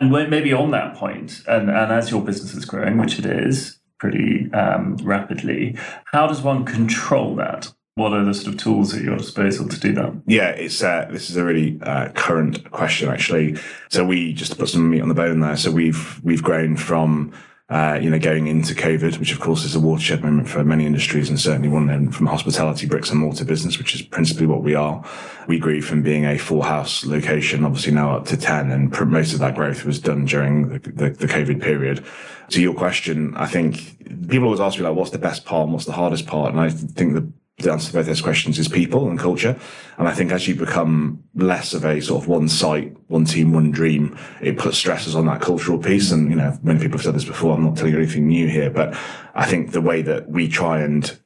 And 0.00 0.10
maybe 0.10 0.52
on 0.52 0.72
that 0.72 0.96
point, 0.96 1.42
and, 1.46 1.70
and 1.70 1.92
as 1.92 2.10
your 2.10 2.22
business 2.22 2.54
is 2.54 2.64
growing, 2.64 2.98
which 2.98 3.18
it 3.18 3.26
is 3.26 3.78
pretty 3.98 4.52
um, 4.52 4.96
rapidly, 4.96 5.76
how 6.12 6.26
does 6.26 6.42
one 6.42 6.64
control 6.64 7.36
that? 7.36 7.72
What 7.96 8.12
are 8.12 8.24
the 8.24 8.34
sort 8.34 8.54
of 8.54 8.60
tools 8.60 8.94
at 8.94 9.02
your 9.02 9.16
disposal 9.16 9.68
to 9.68 9.78
do 9.78 9.92
that? 9.94 10.12
Yeah, 10.26 10.48
it's 10.48 10.82
uh, 10.82 11.06
this 11.10 11.30
is 11.30 11.36
a 11.36 11.44
really 11.44 11.78
uh, 11.82 12.08
current 12.10 12.70
question 12.72 13.08
actually. 13.08 13.56
So 13.88 14.04
we 14.04 14.32
just 14.32 14.52
to 14.52 14.58
put 14.58 14.68
some 14.68 14.90
meat 14.90 15.00
on 15.00 15.08
the 15.08 15.14
bone 15.14 15.40
there. 15.40 15.56
So 15.56 15.70
we've 15.70 16.20
we've 16.24 16.42
grown 16.42 16.76
from 16.76 17.32
uh, 17.68 18.00
you 18.02 18.10
know 18.10 18.18
going 18.18 18.48
into 18.48 18.74
COVID, 18.74 19.18
which 19.20 19.32
of 19.32 19.38
course 19.38 19.64
is 19.64 19.76
a 19.76 19.80
watershed 19.80 20.24
moment 20.24 20.48
for 20.48 20.64
many 20.64 20.86
industries, 20.86 21.28
and 21.28 21.38
certainly 21.38 21.68
one 21.68 22.10
from 22.10 22.26
hospitality, 22.26 22.88
bricks 22.88 23.10
and 23.10 23.20
mortar 23.20 23.44
business, 23.44 23.78
which 23.78 23.94
is 23.94 24.02
principally 24.02 24.46
what 24.46 24.64
we 24.64 24.74
are. 24.74 25.04
We 25.46 25.60
grew 25.60 25.80
from 25.80 26.02
being 26.02 26.24
a 26.24 26.36
four 26.36 26.64
house 26.64 27.06
location, 27.06 27.64
obviously 27.64 27.92
now 27.92 28.16
up 28.16 28.26
to 28.26 28.36
ten, 28.36 28.72
and 28.72 28.90
most 29.08 29.34
of 29.34 29.38
that 29.38 29.54
growth 29.54 29.84
was 29.84 30.00
done 30.00 30.24
during 30.24 30.68
the, 30.68 30.78
the, 30.80 31.10
the 31.10 31.26
COVID 31.28 31.62
period. 31.62 32.04
To 32.50 32.60
your 32.60 32.74
question, 32.74 33.34
I 33.36 33.46
think 33.46 33.98
people 34.28 34.46
always 34.46 34.60
ask 34.60 34.78
me 34.78 34.84
like, 34.84 34.96
what's 34.96 35.12
the 35.12 35.18
best 35.18 35.44
part 35.44 35.64
and 35.64 35.72
what's 35.72 35.86
the 35.86 35.92
hardest 35.92 36.26
part, 36.26 36.50
and 36.50 36.60
I 36.60 36.70
think 36.70 37.14
the 37.14 37.32
the 37.58 37.70
answer 37.70 37.88
to 37.88 37.92
both 37.92 38.06
those 38.06 38.20
questions 38.20 38.58
is 38.58 38.68
people 38.68 39.08
and 39.08 39.18
culture. 39.18 39.56
And 39.96 40.08
I 40.08 40.12
think 40.12 40.32
as 40.32 40.48
you 40.48 40.56
become 40.56 41.22
less 41.34 41.72
of 41.72 41.84
a 41.84 42.00
sort 42.00 42.22
of 42.22 42.28
one 42.28 42.48
site, 42.48 42.96
one 43.08 43.24
team, 43.24 43.52
one 43.52 43.70
dream, 43.70 44.18
it 44.40 44.58
puts 44.58 44.76
stresses 44.76 45.14
on 45.14 45.26
that 45.26 45.40
cultural 45.40 45.78
piece. 45.78 46.10
And, 46.10 46.30
you 46.30 46.36
know, 46.36 46.58
many 46.62 46.80
people 46.80 46.98
have 46.98 47.04
said 47.04 47.14
this 47.14 47.24
before. 47.24 47.54
I'm 47.54 47.64
not 47.64 47.76
telling 47.76 47.92
you 47.92 47.98
anything 47.98 48.26
new 48.26 48.48
here, 48.48 48.70
but 48.70 48.98
I 49.34 49.46
think 49.46 49.70
the 49.70 49.80
way 49.80 50.02
that 50.02 50.28
we 50.28 50.48
try 50.48 50.80
and 50.80 51.16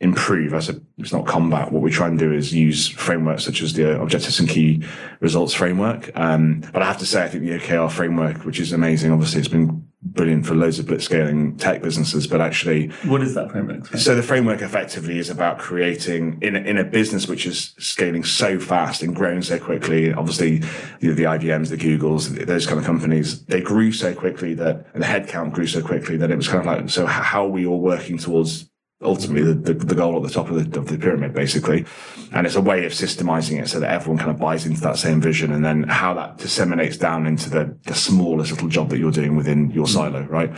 improve 0.00 0.52
as 0.52 0.68
a, 0.68 0.80
it's 0.98 1.12
not 1.12 1.26
combat. 1.26 1.72
What 1.72 1.82
we 1.82 1.90
try 1.90 2.08
and 2.08 2.18
do 2.18 2.32
is 2.32 2.52
use 2.52 2.88
frameworks 2.88 3.44
such 3.44 3.62
as 3.62 3.72
the 3.72 4.00
objectives 4.00 4.40
and 4.40 4.48
key 4.48 4.84
results 5.20 5.54
framework. 5.54 6.10
Um, 6.16 6.62
but 6.72 6.82
I 6.82 6.86
have 6.86 6.98
to 6.98 7.06
say, 7.06 7.22
I 7.22 7.28
think 7.28 7.44
the 7.44 7.58
OKR 7.58 7.90
framework, 7.90 8.44
which 8.44 8.60
is 8.60 8.72
amazing, 8.72 9.12
obviously 9.12 9.38
it's 9.38 9.48
been 9.48 9.86
brilliant 10.12 10.46
for 10.46 10.54
loads 10.54 10.78
of 10.78 10.86
blitzscaling 10.86 11.58
tech 11.58 11.82
businesses, 11.82 12.26
but 12.26 12.40
actually. 12.40 12.88
What 13.04 13.22
is 13.22 13.34
that 13.34 13.50
framework? 13.50 13.86
So 13.88 14.14
the 14.14 14.22
framework 14.22 14.62
effectively 14.62 15.18
is 15.18 15.30
about 15.30 15.58
creating 15.58 16.38
in 16.42 16.56
a, 16.56 16.60
in 16.60 16.78
a 16.78 16.84
business 16.84 17.28
which 17.28 17.46
is 17.46 17.74
scaling 17.78 18.24
so 18.24 18.58
fast 18.58 19.02
and 19.02 19.14
growing 19.14 19.42
so 19.42 19.58
quickly. 19.58 20.12
Obviously, 20.12 20.58
the, 21.00 21.10
the 21.12 21.24
IBMs, 21.24 21.70
the 21.70 21.76
Googles, 21.76 22.46
those 22.46 22.66
kind 22.66 22.78
of 22.78 22.84
companies, 22.84 23.44
they 23.46 23.60
grew 23.60 23.92
so 23.92 24.14
quickly 24.14 24.54
that, 24.54 24.86
and 24.94 25.02
the 25.02 25.06
headcount 25.06 25.52
grew 25.52 25.66
so 25.66 25.82
quickly 25.82 26.16
that 26.16 26.30
it 26.30 26.36
was 26.36 26.48
kind 26.48 26.60
of 26.60 26.66
like, 26.66 26.90
so 26.90 27.06
how 27.06 27.44
are 27.44 27.50
we 27.50 27.66
all 27.66 27.80
working 27.80 28.18
towards 28.18 28.68
ultimately 29.02 29.42
the, 29.42 29.54
the, 29.54 29.74
the, 29.74 29.94
goal 29.94 30.16
at 30.16 30.22
the 30.22 30.32
top 30.32 30.50
of 30.50 30.54
the, 30.54 30.78
of 30.78 30.88
the 30.88 30.96
pyramid, 30.96 31.34
basically. 31.34 31.84
And 32.32 32.46
it's 32.46 32.56
a 32.56 32.60
way 32.60 32.86
of 32.86 32.92
systemizing 32.92 33.60
it 33.60 33.68
so 33.68 33.80
that 33.80 33.92
everyone 33.92 34.18
kind 34.18 34.30
of 34.30 34.38
buys 34.38 34.64
into 34.64 34.80
that 34.82 34.96
same 34.96 35.20
vision 35.20 35.52
and 35.52 35.64
then 35.64 35.82
how 35.84 36.14
that 36.14 36.38
disseminates 36.38 36.96
down 36.96 37.26
into 37.26 37.50
the, 37.50 37.76
the 37.84 37.94
smallest 37.94 38.52
little 38.52 38.68
job 38.68 38.88
that 38.90 38.98
you're 38.98 39.12
doing 39.12 39.36
within 39.36 39.70
your 39.70 39.86
silo, 39.86 40.22
right? 40.22 40.50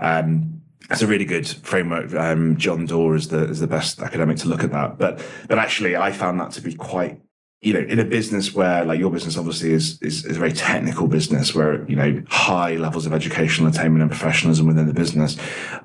Um, 0.00 0.60
it's 0.90 1.02
a 1.02 1.06
really 1.06 1.24
good 1.24 1.48
framework. 1.48 2.14
Um, 2.14 2.56
John 2.56 2.86
Doerr 2.86 3.16
is 3.16 3.28
the 3.28 3.48
is 3.48 3.58
the 3.58 3.66
best 3.66 4.00
academic 4.00 4.36
to 4.38 4.48
look 4.48 4.62
at 4.62 4.70
that. 4.70 4.98
But 4.98 5.24
but 5.48 5.58
actually, 5.58 5.96
I 5.96 6.12
found 6.12 6.38
that 6.38 6.52
to 6.52 6.60
be 6.60 6.74
quite 6.74 7.20
you 7.62 7.72
know, 7.72 7.80
in 7.80 7.98
a 7.98 8.04
business 8.04 8.54
where 8.54 8.84
like 8.84 8.98
your 8.98 9.10
business 9.10 9.36
obviously 9.36 9.72
is, 9.72 10.00
is, 10.02 10.24
is 10.26 10.36
a 10.36 10.38
very 10.38 10.52
technical 10.52 11.08
business 11.08 11.54
where, 11.54 11.88
you 11.88 11.96
know, 11.96 12.22
high 12.28 12.76
levels 12.76 13.06
of 13.06 13.14
educational 13.14 13.68
attainment 13.68 14.02
and 14.02 14.10
professionalism 14.10 14.66
within 14.66 14.86
the 14.86 14.92
business, 14.92 15.36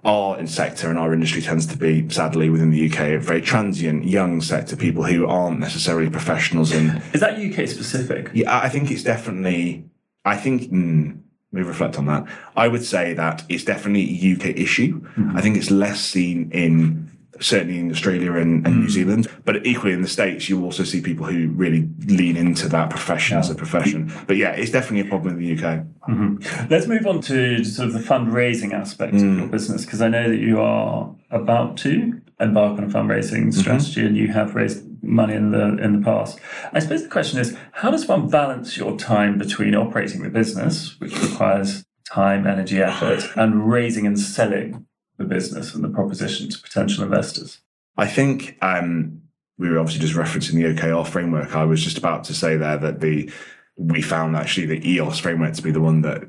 our 0.04 0.38
in 0.38 0.48
sector 0.48 0.90
and 0.90 1.00
our 1.00 1.14
industry 1.14 1.42
tends 1.42 1.66
to 1.66 1.78
be, 1.78 2.08
sadly, 2.10 2.50
within 2.50 2.72
the 2.72 2.92
UK, 2.92 3.00
a 3.00 3.18
very 3.18 3.42
transient, 3.42 4.04
young 4.04 4.42
sector, 4.42 4.76
people 4.76 5.04
who 5.04 5.26
aren't 5.26 5.60
necessarily 5.60 6.10
professionals 6.10 6.74
in. 6.74 7.02
Is 7.14 7.22
that 7.22 7.40
UK 7.40 7.68
specific? 7.68 8.30
Yeah, 8.34 8.56
I 8.56 8.68
think 8.68 8.92
it's 8.92 9.04
definitely, 9.04 9.86
I 10.26 10.36
think, 10.36 10.64
mm, 10.64 11.22
me 11.54 11.62
reflect 11.62 11.98
on 11.98 12.06
that. 12.06 12.26
I 12.56 12.68
would 12.68 12.84
say 12.84 13.14
that 13.14 13.44
it's 13.50 13.64
definitely 13.64 14.04
a 14.04 14.36
UK 14.36 14.58
issue. 14.58 15.02
Mm-hmm. 15.02 15.38
I 15.38 15.42
think 15.42 15.58
it's 15.58 15.72
less 15.72 16.00
seen 16.00 16.52
in 16.52 17.11
certainly 17.40 17.80
in 17.80 17.90
Australia 17.92 18.34
and, 18.34 18.66
and 18.66 18.76
mm. 18.76 18.80
New 18.82 18.90
Zealand. 18.90 19.28
But 19.46 19.66
equally 19.66 19.94
in 19.94 20.02
the 20.02 20.08
States, 20.08 20.50
you 20.50 20.64
also 20.64 20.84
see 20.84 21.02
people 21.02 21.26
who 21.26 21.50
really 21.50 21.90
lean 22.06 22.38
into 22.38 22.68
that 22.70 22.90
profession 22.90 23.36
yeah. 23.36 23.40
as 23.40 23.50
a 23.50 23.56
profession. 23.56 24.12
But 24.28 24.38
yeah, 24.38 24.52
it's 24.52 24.72
definitely 24.72 25.08
a 25.08 25.10
problem 25.10 25.38
in 25.38 25.40
the 25.40 25.54
UK. 25.54 25.86
Mm-hmm. 26.10 26.68
Let's 26.70 26.88
move 26.88 27.08
on 27.08 27.22
to 27.22 27.64
sort 27.64 27.88
of 27.88 27.94
the 27.94 28.00
fundraising 28.00 28.74
aspect 28.74 29.14
mm. 29.14 29.34
of 29.34 29.40
your 29.40 29.48
business, 29.48 29.86
because 29.86 30.02
I 30.02 30.10
know 30.10 30.30
that 30.30 30.40
you 30.40 30.60
are 30.60 31.14
about 31.30 31.78
to 31.78 32.22
embark 32.40 32.78
on 32.78 32.84
a 32.84 32.88
fundraising 32.88 33.48
mm-hmm. 33.48 33.52
strategy 33.52 34.02
mm-hmm. 34.02 34.08
and 34.08 34.18
you 34.18 34.28
have 34.30 34.56
raised 34.56 34.86
money 35.04 35.34
in 35.34 35.52
the 35.52 35.78
in 35.78 36.00
the 36.00 36.06
past. 36.06 36.40
I 36.74 36.80
suppose 36.80 37.04
the 37.04 37.10
question 37.10 37.40
is, 37.40 37.58
how 37.72 37.92
does 37.92 38.08
one 38.08 38.30
balance 38.30 38.78
your 38.78 38.98
time 38.98 39.38
between 39.38 39.76
operating 39.76 40.24
the 40.24 40.30
business, 40.30 41.00
which 41.00 41.20
requires 41.22 41.86
time, 42.12 42.46
energy, 42.46 42.82
effort, 42.82 43.24
and 43.36 43.70
raising 43.70 44.06
and 44.06 44.20
selling 44.20 44.86
the 45.22 45.28
business 45.28 45.74
and 45.74 45.84
the 45.84 45.90
proposition 45.90 46.50
to 46.50 46.60
potential 46.60 47.04
investors? 47.04 47.60
I 47.98 48.08
think 48.08 48.58
um, 48.62 49.22
we 49.58 49.70
were 49.70 49.80
obviously 49.80 50.02
just 50.02 50.18
referencing 50.18 50.54
the 50.54 50.82
OKR 50.82 51.08
framework. 51.08 51.56
I 51.56 51.66
was 51.66 51.84
just 51.84 51.98
about 51.98 52.24
to 52.26 52.34
say 52.34 52.58
there 52.58 52.78
that 52.78 53.00
the 53.00 53.32
we 53.78 54.02
found 54.02 54.36
actually 54.36 54.68
the 54.68 54.90
EOS 54.90 55.20
framework 55.20 55.54
to 55.54 55.62
be 55.62 55.72
the 55.72 55.82
one 55.82 56.02
that 56.02 56.24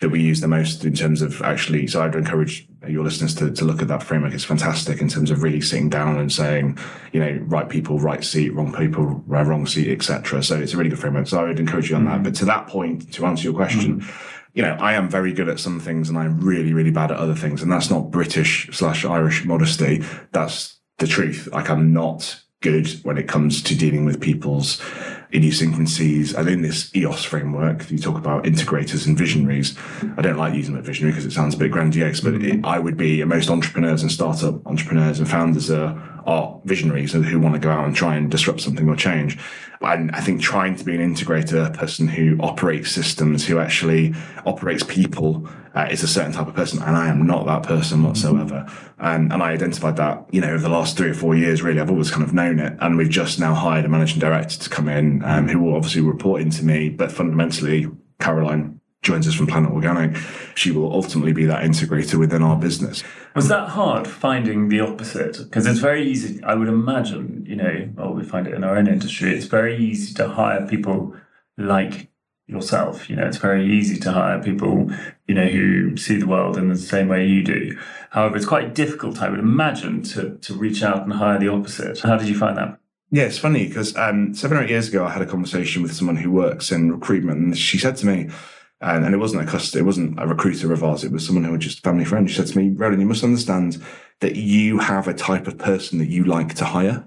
that 0.00 0.10
we 0.10 0.20
use 0.20 0.40
the 0.40 0.48
most 0.48 0.84
in 0.84 0.92
terms 0.92 1.22
of 1.22 1.40
actually. 1.42 1.86
So 1.86 2.02
I'd 2.02 2.14
encourage 2.14 2.68
your 2.86 3.04
listeners 3.04 3.34
to, 3.36 3.50
to 3.50 3.64
look 3.64 3.80
at 3.80 3.88
that 3.88 4.02
framework. 4.02 4.34
It's 4.34 4.44
fantastic 4.44 5.00
in 5.00 5.08
terms 5.08 5.30
of 5.30 5.42
really 5.42 5.60
sitting 5.60 5.88
down 5.88 6.18
and 6.18 6.30
saying, 6.30 6.78
you 7.12 7.20
know, 7.20 7.38
right 7.46 7.68
people, 7.68 7.98
right 8.00 8.22
seat, 8.22 8.50
wrong 8.50 8.72
people, 8.72 9.22
wrong 9.26 9.66
seat, 9.66 9.90
etc. 9.90 10.42
So 10.42 10.58
it's 10.58 10.74
a 10.74 10.76
really 10.76 10.90
good 10.90 10.98
framework. 10.98 11.28
So 11.28 11.40
I 11.40 11.44
would 11.44 11.60
encourage 11.60 11.90
you 11.90 11.96
on 11.96 12.04
mm-hmm. 12.04 12.22
that. 12.22 12.22
But 12.22 12.34
to 12.36 12.44
that 12.46 12.66
point, 12.66 13.12
to 13.14 13.24
answer 13.24 13.44
your 13.44 13.54
question. 13.54 14.00
Mm-hmm 14.00 14.33
you 14.54 14.62
know, 14.62 14.76
I 14.80 14.94
am 14.94 15.08
very 15.08 15.32
good 15.32 15.48
at 15.48 15.60
some 15.60 15.80
things 15.80 16.08
and 16.08 16.16
I'm 16.16 16.40
really, 16.40 16.72
really 16.72 16.92
bad 16.92 17.10
at 17.10 17.18
other 17.18 17.34
things. 17.34 17.60
And 17.60 17.70
that's 17.70 17.90
not 17.90 18.10
British 18.10 18.70
slash 18.72 19.04
Irish 19.04 19.44
modesty. 19.44 20.02
That's 20.32 20.78
the 20.98 21.08
truth. 21.08 21.48
Like 21.52 21.68
I'm 21.68 21.92
not 21.92 22.40
good 22.60 22.88
when 23.02 23.18
it 23.18 23.28
comes 23.28 23.62
to 23.62 23.76
dealing 23.76 24.04
with 24.04 24.20
people's 24.20 24.80
idiosyncrasies. 25.34 26.32
And 26.34 26.48
in 26.48 26.62
this 26.62 26.94
EOS 26.94 27.24
framework, 27.24 27.90
you 27.90 27.98
talk 27.98 28.16
about 28.16 28.44
integrators 28.44 29.06
and 29.06 29.18
visionaries. 29.18 29.76
I 30.16 30.22
don't 30.22 30.38
like 30.38 30.54
using 30.54 30.74
word 30.74 30.84
visionary 30.84 31.12
because 31.12 31.26
it 31.26 31.32
sounds 31.32 31.54
a 31.54 31.58
bit 31.58 31.72
grandiose, 31.72 32.20
but 32.20 32.34
it, 32.34 32.64
I 32.64 32.78
would 32.78 32.96
be 32.96 33.22
most 33.24 33.50
entrepreneurs 33.50 34.02
and 34.02 34.10
startup 34.10 34.64
entrepreneurs 34.66 35.18
and 35.18 35.28
founders 35.28 35.70
are, 35.70 35.90
are 36.26 36.60
visionaries 36.64 37.12
who 37.12 37.38
want 37.38 37.54
to 37.54 37.60
go 37.60 37.70
out 37.70 37.84
and 37.84 37.94
try 37.94 38.16
and 38.16 38.30
disrupt 38.30 38.60
something 38.60 38.88
or 38.88 38.96
change. 38.96 39.38
And 39.80 40.10
I 40.12 40.20
think 40.20 40.40
trying 40.40 40.76
to 40.76 40.84
be 40.84 40.94
an 40.94 41.14
integrator, 41.14 41.66
a 41.66 41.70
person 41.70 42.08
who 42.08 42.38
operates 42.40 42.90
systems, 42.90 43.46
who 43.46 43.58
actually 43.58 44.14
operates 44.46 44.82
people, 44.82 45.48
uh, 45.74 45.88
is 45.90 46.02
a 46.02 46.08
certain 46.08 46.32
type 46.32 46.46
of 46.46 46.54
person. 46.54 46.80
And 46.82 46.96
I 46.96 47.08
am 47.08 47.26
not 47.26 47.46
that 47.46 47.64
person 47.64 48.02
whatsoever. 48.02 48.66
And, 48.98 49.32
and 49.32 49.42
I 49.42 49.52
identified 49.52 49.96
that, 49.96 50.26
you 50.30 50.40
know, 50.40 50.50
over 50.50 50.62
the 50.62 50.68
last 50.68 50.96
three 50.96 51.10
or 51.10 51.14
four 51.14 51.36
years, 51.36 51.62
really, 51.62 51.80
I've 51.80 51.90
always 51.90 52.10
kind 52.10 52.22
of 52.22 52.32
known 52.32 52.58
it. 52.58 52.76
And 52.80 52.96
we've 52.96 53.10
just 53.10 53.38
now 53.38 53.54
hired 53.54 53.84
a 53.84 53.88
managing 53.88 54.20
director 54.20 54.58
to 54.58 54.70
come 54.70 54.88
in, 54.88 55.22
um, 55.24 55.48
who 55.48 55.58
will 55.58 55.74
obviously 55.74 56.00
report 56.00 56.40
into 56.40 56.64
me, 56.64 56.88
but 56.88 57.12
fundamentally, 57.12 57.88
Caroline 58.20 58.80
joins 59.04 59.28
us 59.28 59.34
from 59.34 59.46
Planet 59.46 59.70
Organic, 59.70 60.16
she 60.54 60.72
will 60.72 60.92
ultimately 60.92 61.32
be 61.32 61.44
that 61.44 61.62
integrator 61.62 62.18
within 62.18 62.42
our 62.42 62.56
business. 62.56 63.04
Was 63.36 63.48
that 63.48 63.68
hard 63.68 64.08
finding 64.08 64.68
the 64.68 64.80
opposite? 64.80 65.38
Because 65.38 65.66
it's 65.66 65.78
very 65.78 66.08
easy, 66.08 66.42
I 66.42 66.54
would 66.54 66.68
imagine, 66.68 67.44
you 67.46 67.56
know, 67.56 67.90
well, 67.94 68.14
we 68.14 68.24
find 68.24 68.46
it 68.46 68.54
in 68.54 68.64
our 68.64 68.76
own 68.76 68.88
industry, 68.88 69.34
it's 69.34 69.46
very 69.46 69.76
easy 69.76 70.14
to 70.14 70.28
hire 70.28 70.66
people 70.66 71.14
like 71.56 72.10
yourself. 72.46 73.08
You 73.08 73.16
know, 73.16 73.26
it's 73.26 73.36
very 73.36 73.70
easy 73.70 73.98
to 74.00 74.12
hire 74.12 74.42
people, 74.42 74.90
you 75.26 75.34
know, 75.34 75.46
who 75.46 75.96
see 75.96 76.16
the 76.16 76.26
world 76.26 76.56
in 76.56 76.68
the 76.68 76.76
same 76.76 77.08
way 77.08 77.26
you 77.26 77.42
do. 77.42 77.78
However, 78.10 78.36
it's 78.36 78.46
quite 78.46 78.74
difficult, 78.74 79.22
I 79.22 79.28
would 79.28 79.40
imagine, 79.40 80.02
to, 80.04 80.36
to 80.38 80.54
reach 80.54 80.82
out 80.82 81.02
and 81.02 81.14
hire 81.14 81.38
the 81.38 81.48
opposite. 81.48 82.00
How 82.00 82.16
did 82.16 82.28
you 82.28 82.38
find 82.38 82.56
that? 82.58 82.78
Yeah, 83.10 83.24
it's 83.24 83.38
funny 83.38 83.68
because 83.68 83.96
um, 83.96 84.34
seven 84.34 84.56
or 84.56 84.62
eight 84.62 84.70
years 84.70 84.88
ago, 84.88 85.04
I 85.04 85.10
had 85.10 85.22
a 85.22 85.26
conversation 85.26 85.82
with 85.82 85.94
someone 85.94 86.16
who 86.16 86.30
works 86.30 86.72
in 86.72 86.90
recruitment, 86.90 87.38
and 87.38 87.56
she 87.56 87.78
said 87.78 87.96
to 87.98 88.06
me, 88.06 88.30
and, 88.84 89.04
and 89.04 89.14
it 89.14 89.18
wasn't 89.18 89.42
a 89.42 89.50
customer, 89.50 89.82
it 89.82 89.86
wasn't 89.86 90.20
a 90.20 90.26
recruiter 90.26 90.72
of 90.72 90.84
ours, 90.84 91.04
it 91.04 91.12
was 91.12 91.26
someone 91.26 91.44
who 91.44 91.52
was 91.52 91.64
just 91.64 91.78
a 91.78 91.82
family 91.82 92.04
friend. 92.04 92.28
She 92.28 92.36
said 92.36 92.46
to 92.48 92.58
me, 92.58 92.70
Roland, 92.70 93.00
you 93.00 93.08
must 93.08 93.24
understand 93.24 93.82
that 94.20 94.36
you 94.36 94.78
have 94.78 95.08
a 95.08 95.14
type 95.14 95.46
of 95.46 95.58
person 95.58 95.98
that 95.98 96.08
you 96.08 96.24
like 96.24 96.54
to 96.54 96.64
hire. 96.64 97.06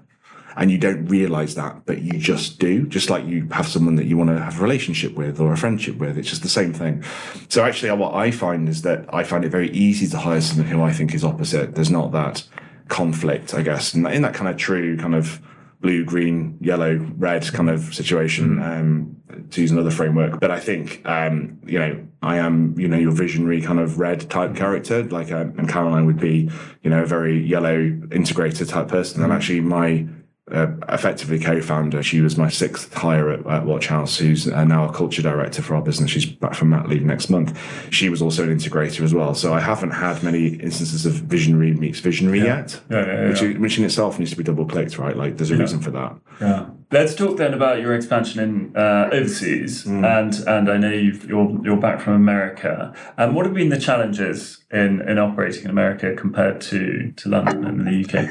And 0.56 0.72
you 0.72 0.78
don't 0.78 1.06
realize 1.06 1.54
that, 1.54 1.86
but 1.86 2.02
you 2.02 2.18
just 2.18 2.58
do. 2.58 2.84
Just 2.88 3.10
like 3.10 3.24
you 3.24 3.46
have 3.52 3.68
someone 3.68 3.94
that 3.94 4.06
you 4.06 4.16
want 4.16 4.30
to 4.30 4.42
have 4.42 4.58
a 4.58 4.62
relationship 4.62 5.14
with 5.14 5.38
or 5.38 5.52
a 5.52 5.56
friendship 5.56 5.98
with. 5.98 6.18
It's 6.18 6.30
just 6.30 6.42
the 6.42 6.48
same 6.48 6.72
thing. 6.72 7.04
So 7.48 7.62
actually, 7.62 7.92
what 7.92 8.14
I 8.14 8.32
find 8.32 8.68
is 8.68 8.82
that 8.82 9.06
I 9.14 9.22
find 9.22 9.44
it 9.44 9.50
very 9.50 9.70
easy 9.70 10.08
to 10.08 10.18
hire 10.18 10.40
someone 10.40 10.66
who 10.66 10.82
I 10.82 10.92
think 10.92 11.14
is 11.14 11.22
opposite. 11.22 11.76
There's 11.76 11.92
not 11.92 12.10
that 12.10 12.42
conflict, 12.88 13.54
I 13.54 13.62
guess, 13.62 13.92
that, 13.92 14.12
in 14.12 14.22
that 14.22 14.34
kind 14.34 14.50
of 14.50 14.56
true 14.56 14.96
kind 14.96 15.14
of 15.14 15.40
blue, 15.80 16.04
green, 16.04 16.58
yellow, 16.60 16.96
red 17.16 17.52
kind 17.52 17.70
of 17.70 17.94
situation, 17.94 18.56
mm. 18.56 18.80
um, 18.80 19.16
to 19.50 19.60
use 19.60 19.70
another 19.70 19.90
framework. 19.90 20.40
But 20.40 20.50
I 20.50 20.58
think, 20.58 21.02
um, 21.06 21.58
you 21.64 21.78
know, 21.78 22.06
I 22.20 22.38
am, 22.38 22.78
you 22.78 22.88
know, 22.88 22.96
your 22.98 23.12
visionary 23.12 23.62
kind 23.62 23.78
of 23.78 23.98
red 24.00 24.28
type 24.28 24.56
character, 24.56 25.04
like, 25.04 25.30
um, 25.30 25.54
and 25.56 25.68
Caroline 25.68 26.06
would 26.06 26.18
be, 26.18 26.50
you 26.82 26.90
know, 26.90 27.02
a 27.02 27.06
very 27.06 27.46
yellow 27.46 27.78
integrator 28.08 28.68
type 28.68 28.88
person. 28.88 29.22
And 29.22 29.32
actually 29.32 29.60
my, 29.60 30.06
uh, 30.50 30.68
effectively 30.88 31.38
co-founder. 31.38 32.02
She 32.02 32.20
was 32.20 32.36
my 32.36 32.48
sixth 32.48 32.92
hire 32.94 33.30
at, 33.30 33.46
at 33.46 33.66
Watch 33.66 33.86
House, 33.88 34.18
who's 34.18 34.48
uh, 34.48 34.64
now 34.64 34.88
a 34.88 34.92
culture 34.92 35.22
director 35.22 35.62
for 35.62 35.74
our 35.74 35.82
business. 35.82 36.10
She's 36.10 36.26
back 36.26 36.54
from 36.54 36.70
mat 36.70 36.88
leave 36.88 37.02
next 37.02 37.30
month. 37.30 37.58
She 37.90 38.08
was 38.08 38.22
also 38.22 38.44
an 38.44 38.56
integrator 38.56 39.02
as 39.02 39.14
well. 39.14 39.34
So 39.34 39.54
I 39.54 39.60
haven't 39.60 39.90
had 39.90 40.22
many 40.22 40.48
instances 40.48 41.06
of 41.06 41.14
visionary 41.14 41.72
meets 41.72 42.00
visionary 42.00 42.40
yeah. 42.40 42.58
yet, 42.58 42.80
yeah, 42.90 43.06
yeah, 43.06 43.28
which, 43.28 43.58
which, 43.58 43.78
in 43.78 43.84
itself 43.84 44.18
needs 44.18 44.30
to 44.30 44.36
be 44.36 44.44
double 44.44 44.66
clicked, 44.66 44.98
right? 44.98 45.16
Like 45.16 45.36
there's 45.36 45.50
a 45.50 45.56
reason 45.56 45.80
for 45.80 45.90
that. 45.92 46.16
Yeah. 46.40 46.66
Let's 46.90 47.14
talk 47.14 47.36
then 47.36 47.52
about 47.52 47.80
your 47.80 47.94
expansion 47.94 48.40
in 48.40 48.76
uh, 48.76 49.10
overseas, 49.12 49.84
mm. 49.84 50.06
and 50.06 50.34
and 50.48 50.70
I 50.70 50.78
know 50.78 50.90
you 50.90 51.12
are 51.12 51.26
you're, 51.26 51.60
you're 51.64 51.76
back 51.76 52.00
from 52.00 52.14
America. 52.14 52.94
And 53.18 53.30
um, 53.30 53.34
what 53.34 53.44
have 53.44 53.54
been 53.54 53.68
the 53.68 53.78
challenges 53.78 54.64
in 54.72 55.02
in 55.02 55.18
operating 55.18 55.64
in 55.64 55.70
America 55.70 56.14
compared 56.14 56.62
to 56.62 57.12
to 57.12 57.28
London 57.28 57.66
and 57.66 57.86
the 57.86 58.04
UK? 58.04 58.30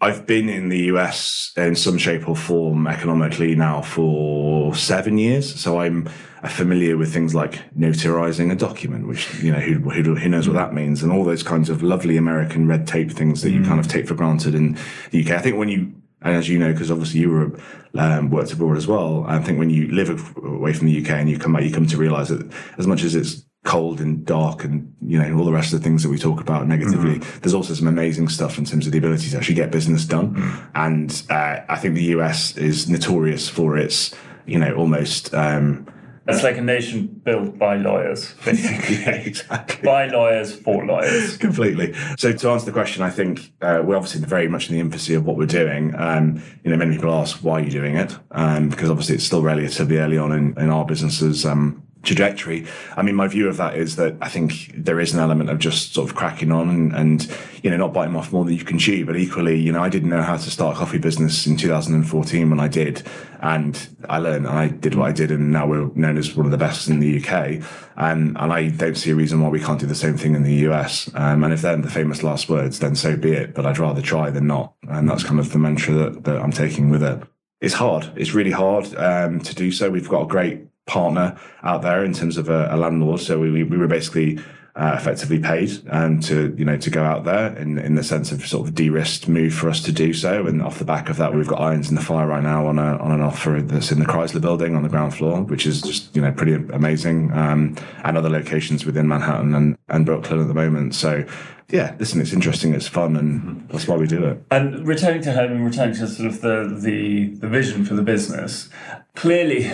I've 0.00 0.26
been 0.26 0.48
in 0.48 0.68
the 0.68 0.84
US 0.92 1.52
in 1.56 1.74
some 1.74 1.98
shape 1.98 2.28
or 2.28 2.36
form 2.36 2.86
economically 2.86 3.54
now 3.56 3.82
for 3.82 4.74
seven 4.74 5.18
years. 5.18 5.60
So 5.60 5.80
I'm 5.80 6.08
familiar 6.48 6.96
with 6.96 7.12
things 7.12 7.34
like 7.34 7.54
notarizing 7.76 8.52
a 8.52 8.54
document, 8.54 9.08
which, 9.08 9.32
you 9.42 9.50
know, 9.50 9.58
who, 9.58 9.90
who, 9.90 10.14
who, 10.14 10.28
knows 10.28 10.46
what 10.46 10.54
that 10.54 10.72
means, 10.72 11.02
and 11.02 11.10
all 11.10 11.24
those 11.24 11.42
kinds 11.42 11.68
of 11.68 11.82
lovely 11.82 12.16
American 12.16 12.68
red 12.68 12.86
tape 12.86 13.10
things 13.10 13.42
that 13.42 13.50
you 13.50 13.62
kind 13.64 13.80
of 13.80 13.86
mm. 13.86 13.90
take 13.90 14.06
for 14.06 14.14
granted 14.14 14.54
in 14.54 14.78
the 15.10 15.24
UK. 15.24 15.32
I 15.32 15.40
think 15.40 15.56
when 15.56 15.68
you, 15.68 15.92
and 16.22 16.36
as 16.36 16.48
you 16.48 16.58
know, 16.58 16.72
because 16.72 16.92
obviously 16.92 17.20
you 17.20 17.30
were 17.30 17.58
um, 17.96 18.30
worked 18.30 18.52
abroad 18.52 18.76
as 18.76 18.86
well, 18.86 19.24
I 19.26 19.40
think 19.40 19.58
when 19.58 19.70
you 19.70 19.88
live 19.88 20.36
away 20.36 20.74
from 20.74 20.86
the 20.86 21.02
UK 21.02 21.10
and 21.10 21.28
you 21.28 21.38
come 21.38 21.54
back, 21.54 21.64
you 21.64 21.72
come 21.72 21.86
to 21.86 21.96
realize 21.96 22.28
that 22.28 22.48
as 22.78 22.86
much 22.86 23.02
as 23.02 23.16
it's 23.16 23.42
cold 23.64 24.00
and 24.00 24.24
dark 24.24 24.64
and 24.64 24.94
you 25.02 25.18
know 25.18 25.36
all 25.36 25.44
the 25.44 25.52
rest 25.52 25.72
of 25.72 25.80
the 25.80 25.84
things 25.84 26.02
that 26.02 26.08
we 26.08 26.18
talk 26.18 26.40
about 26.40 26.66
negatively 26.66 27.18
mm-hmm. 27.18 27.40
there's 27.40 27.54
also 27.54 27.74
some 27.74 27.88
amazing 27.88 28.28
stuff 28.28 28.56
in 28.56 28.64
terms 28.64 28.86
of 28.86 28.92
the 28.92 28.98
ability 28.98 29.28
to 29.28 29.36
actually 29.36 29.54
get 29.54 29.70
business 29.70 30.04
done 30.04 30.34
mm-hmm. 30.34 30.70
and 30.74 31.24
uh, 31.28 31.60
i 31.68 31.76
think 31.76 31.94
the 31.94 32.02
us 32.02 32.56
is 32.56 32.88
notorious 32.88 33.48
for 33.48 33.76
its 33.76 34.14
you 34.46 34.58
know 34.58 34.74
almost 34.74 35.34
um, 35.34 35.86
it's 36.28 36.42
like 36.42 36.58
a 36.58 36.62
nation 36.62 37.06
built 37.06 37.58
by 37.58 37.76
lawyers, 37.76 38.34
basically. 38.44 38.96
yeah, 38.96 39.12
exactly. 39.12 39.82
By 39.82 40.08
lawyers 40.08 40.54
for 40.54 40.84
lawyers. 40.84 41.38
Completely. 41.38 41.94
So 42.18 42.32
to 42.32 42.50
answer 42.50 42.66
the 42.66 42.72
question, 42.72 43.02
I 43.02 43.08
think 43.08 43.50
uh, 43.62 43.80
we're 43.82 43.96
obviously 43.96 44.20
very 44.20 44.46
much 44.46 44.68
in 44.68 44.74
the 44.74 44.80
infancy 44.80 45.14
of 45.14 45.24
what 45.24 45.36
we're 45.36 45.46
doing. 45.46 45.94
Um, 45.96 46.42
you 46.64 46.70
know, 46.70 46.76
many 46.76 46.96
people 46.96 47.14
ask 47.14 47.38
why 47.38 47.60
are 47.60 47.64
you 47.64 47.70
doing 47.70 47.96
it, 47.96 48.14
um, 48.32 48.68
because 48.68 48.90
obviously 48.90 49.14
it's 49.14 49.24
still 49.24 49.42
relatively 49.42 49.96
early 49.96 50.18
on 50.18 50.32
in, 50.32 50.58
in 50.58 50.68
our 50.68 50.84
businesses. 50.84 51.46
Um, 51.46 51.82
trajectory. 52.02 52.66
I 52.96 53.02
mean, 53.02 53.14
my 53.14 53.26
view 53.28 53.48
of 53.48 53.56
that 53.56 53.76
is 53.76 53.96
that 53.96 54.16
I 54.20 54.28
think 54.28 54.72
there 54.74 55.00
is 55.00 55.12
an 55.14 55.20
element 55.20 55.50
of 55.50 55.58
just 55.58 55.94
sort 55.94 56.08
of 56.08 56.16
cracking 56.16 56.52
on 56.52 56.68
and, 56.68 56.94
and, 56.94 57.38
you 57.62 57.70
know, 57.70 57.76
not 57.76 57.92
biting 57.92 58.14
off 58.14 58.32
more 58.32 58.44
than 58.44 58.54
you 58.54 58.64
can 58.64 58.78
chew. 58.78 59.04
But 59.04 59.16
equally, 59.16 59.58
you 59.58 59.72
know, 59.72 59.82
I 59.82 59.88
didn't 59.88 60.10
know 60.10 60.22
how 60.22 60.36
to 60.36 60.50
start 60.50 60.76
a 60.76 60.78
coffee 60.78 60.98
business 60.98 61.46
in 61.46 61.56
2014 61.56 62.50
when 62.50 62.60
I 62.60 62.68
did. 62.68 63.02
And 63.40 63.88
I 64.08 64.18
learned 64.18 64.46
and 64.46 64.58
I 64.58 64.68
did 64.68 64.94
what 64.94 65.08
I 65.08 65.12
did. 65.12 65.30
And 65.30 65.52
now 65.52 65.66
we're 65.66 65.90
known 65.94 66.18
as 66.18 66.34
one 66.34 66.46
of 66.46 66.52
the 66.52 66.58
best 66.58 66.88
in 66.88 67.00
the 67.00 67.22
UK. 67.22 67.62
Um, 67.96 68.36
and 68.38 68.52
I 68.52 68.68
don't 68.68 68.96
see 68.96 69.10
a 69.10 69.14
reason 69.14 69.40
why 69.40 69.48
we 69.48 69.60
can't 69.60 69.80
do 69.80 69.86
the 69.86 69.94
same 69.94 70.16
thing 70.16 70.34
in 70.34 70.44
the 70.44 70.68
US. 70.68 71.10
Um, 71.14 71.44
and 71.44 71.52
if 71.52 71.62
they're 71.62 71.76
the 71.76 71.90
famous 71.90 72.22
last 72.22 72.48
words, 72.48 72.78
then 72.78 72.94
so 72.94 73.16
be 73.16 73.32
it. 73.32 73.54
But 73.54 73.66
I'd 73.66 73.78
rather 73.78 74.02
try 74.02 74.30
than 74.30 74.46
not. 74.46 74.74
And 74.88 75.08
that's 75.08 75.24
kind 75.24 75.40
of 75.40 75.52
the 75.52 75.58
mantra 75.58 75.94
that, 75.94 76.24
that 76.24 76.40
I'm 76.40 76.52
taking 76.52 76.90
with 76.90 77.02
it. 77.02 77.22
it's 77.60 77.74
hard. 77.74 78.10
It's 78.16 78.34
really 78.34 78.52
hard 78.52 78.94
um, 78.96 79.40
to 79.40 79.54
do 79.54 79.72
so. 79.72 79.90
We've 79.90 80.08
got 80.08 80.22
a 80.22 80.26
great 80.26 80.62
partner 80.88 81.38
out 81.62 81.82
there 81.82 82.04
in 82.04 82.12
terms 82.12 82.36
of 82.36 82.48
a, 82.48 82.68
a 82.72 82.76
landlord. 82.76 83.20
So 83.20 83.38
we, 83.38 83.62
we 83.62 83.78
were 83.78 83.86
basically 83.86 84.40
uh, 84.78 84.94
effectively 84.96 85.40
paid 85.40 85.70
um, 85.90 86.20
to 86.20 86.54
you 86.56 86.64
know 86.64 86.76
to 86.76 86.88
go 86.88 87.02
out 87.02 87.24
there 87.24 87.56
in 87.56 87.78
in 87.78 87.96
the 87.96 88.04
sense 88.04 88.30
of 88.30 88.46
sort 88.46 88.66
of 88.66 88.76
de-risked 88.76 89.26
move 89.26 89.52
for 89.52 89.68
us 89.68 89.82
to 89.82 89.90
do 89.90 90.12
so. 90.12 90.46
And 90.46 90.62
off 90.62 90.78
the 90.78 90.84
back 90.84 91.08
of 91.08 91.16
that, 91.16 91.34
we've 91.34 91.48
got 91.48 91.60
irons 91.60 91.88
in 91.88 91.96
the 91.96 92.00
fire 92.00 92.28
right 92.28 92.42
now 92.42 92.66
on 92.68 92.78
a 92.78 92.96
on 92.98 93.10
an 93.10 93.20
offer 93.20 93.60
that's 93.60 93.90
in 93.90 93.98
the 93.98 94.06
Chrysler 94.06 94.40
Building 94.40 94.76
on 94.76 94.84
the 94.84 94.88
ground 94.88 95.14
floor, 95.14 95.42
which 95.42 95.66
is 95.66 95.82
just 95.82 96.14
you 96.14 96.22
know 96.22 96.30
pretty 96.30 96.54
amazing, 96.72 97.32
um, 97.32 97.76
and 98.04 98.16
other 98.16 98.30
locations 98.30 98.86
within 98.86 99.08
Manhattan 99.08 99.52
and 99.52 99.76
and 99.88 100.06
Brooklyn 100.06 100.40
at 100.40 100.46
the 100.46 100.54
moment. 100.54 100.94
So 100.94 101.24
yeah, 101.70 101.96
listen, 101.98 102.20
it's 102.20 102.32
interesting, 102.32 102.72
it's 102.72 102.86
fun, 102.86 103.16
and 103.16 103.68
that's 103.68 103.88
why 103.88 103.96
we 103.96 104.06
do 104.06 104.24
it. 104.24 104.42
And 104.52 104.86
returning 104.86 105.22
to 105.22 105.32
home 105.32 105.52
and 105.52 105.64
returning 105.64 105.96
to 105.96 106.06
sort 106.06 106.28
of 106.28 106.40
the 106.40 106.78
the, 106.80 107.34
the 107.34 107.48
vision 107.48 107.84
for 107.84 107.94
the 107.94 108.02
business, 108.02 108.70
clearly, 109.16 109.72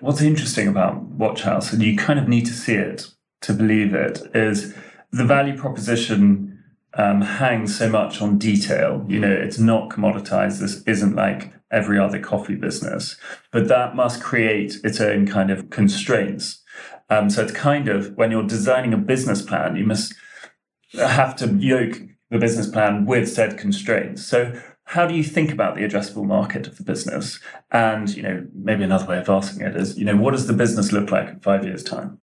what's 0.00 0.22
interesting 0.22 0.68
about 0.68 1.02
Watch 1.02 1.42
House, 1.42 1.72
and 1.72 1.82
you 1.82 1.96
kind 1.96 2.18
of 2.18 2.28
need 2.28 2.46
to 2.46 2.52
see 2.52 2.74
it 2.74 3.08
to 3.42 3.52
believe 3.52 3.94
it, 3.94 4.20
is 4.34 4.74
the 5.12 5.24
value 5.24 5.56
proposition 5.56 6.62
um, 6.94 7.20
hangs 7.20 7.76
so 7.76 7.88
much 7.88 8.20
on 8.20 8.38
detail. 8.38 9.04
You 9.08 9.20
know, 9.20 9.32
it's 9.32 9.58
not 9.58 9.90
commoditized. 9.90 10.60
This 10.60 10.82
isn't 10.86 11.14
like 11.14 11.52
every 11.70 11.98
other 11.98 12.20
coffee 12.20 12.54
business, 12.54 13.16
but 13.52 13.68
that 13.68 13.96
must 13.96 14.22
create 14.22 14.76
its 14.84 15.00
own 15.00 15.26
kind 15.26 15.50
of 15.50 15.70
constraints. 15.70 16.62
Um, 17.10 17.30
so 17.30 17.42
it's 17.42 17.52
kind 17.52 17.88
of 17.88 18.16
when 18.16 18.30
you're 18.30 18.46
designing 18.46 18.92
a 18.92 18.98
business 18.98 19.42
plan, 19.42 19.76
you 19.76 19.84
must 19.84 20.14
have 20.94 21.36
to 21.36 21.46
yoke 21.58 22.00
the 22.30 22.38
business 22.38 22.68
plan 22.68 23.06
with 23.06 23.28
said 23.28 23.58
constraints. 23.58 24.24
So 24.24 24.52
how 24.86 25.04
do 25.04 25.14
you 25.14 25.24
think 25.24 25.52
about 25.52 25.74
the 25.74 25.82
addressable 25.82 26.24
market 26.24 26.68
of 26.68 26.76
the 26.76 26.84
business? 26.84 27.40
And, 27.72 28.08
you 28.16 28.22
know, 28.22 28.46
maybe 28.54 28.84
another 28.84 29.06
way 29.06 29.18
of 29.18 29.28
asking 29.28 29.66
it 29.66 29.76
is, 29.76 29.98
you 29.98 30.04
know, 30.04 30.16
what 30.16 30.30
does 30.30 30.46
the 30.46 30.52
business 30.52 30.92
look 30.92 31.10
like 31.10 31.28
in 31.28 31.40
five 31.40 31.64
years' 31.64 31.82
time? 31.82 32.20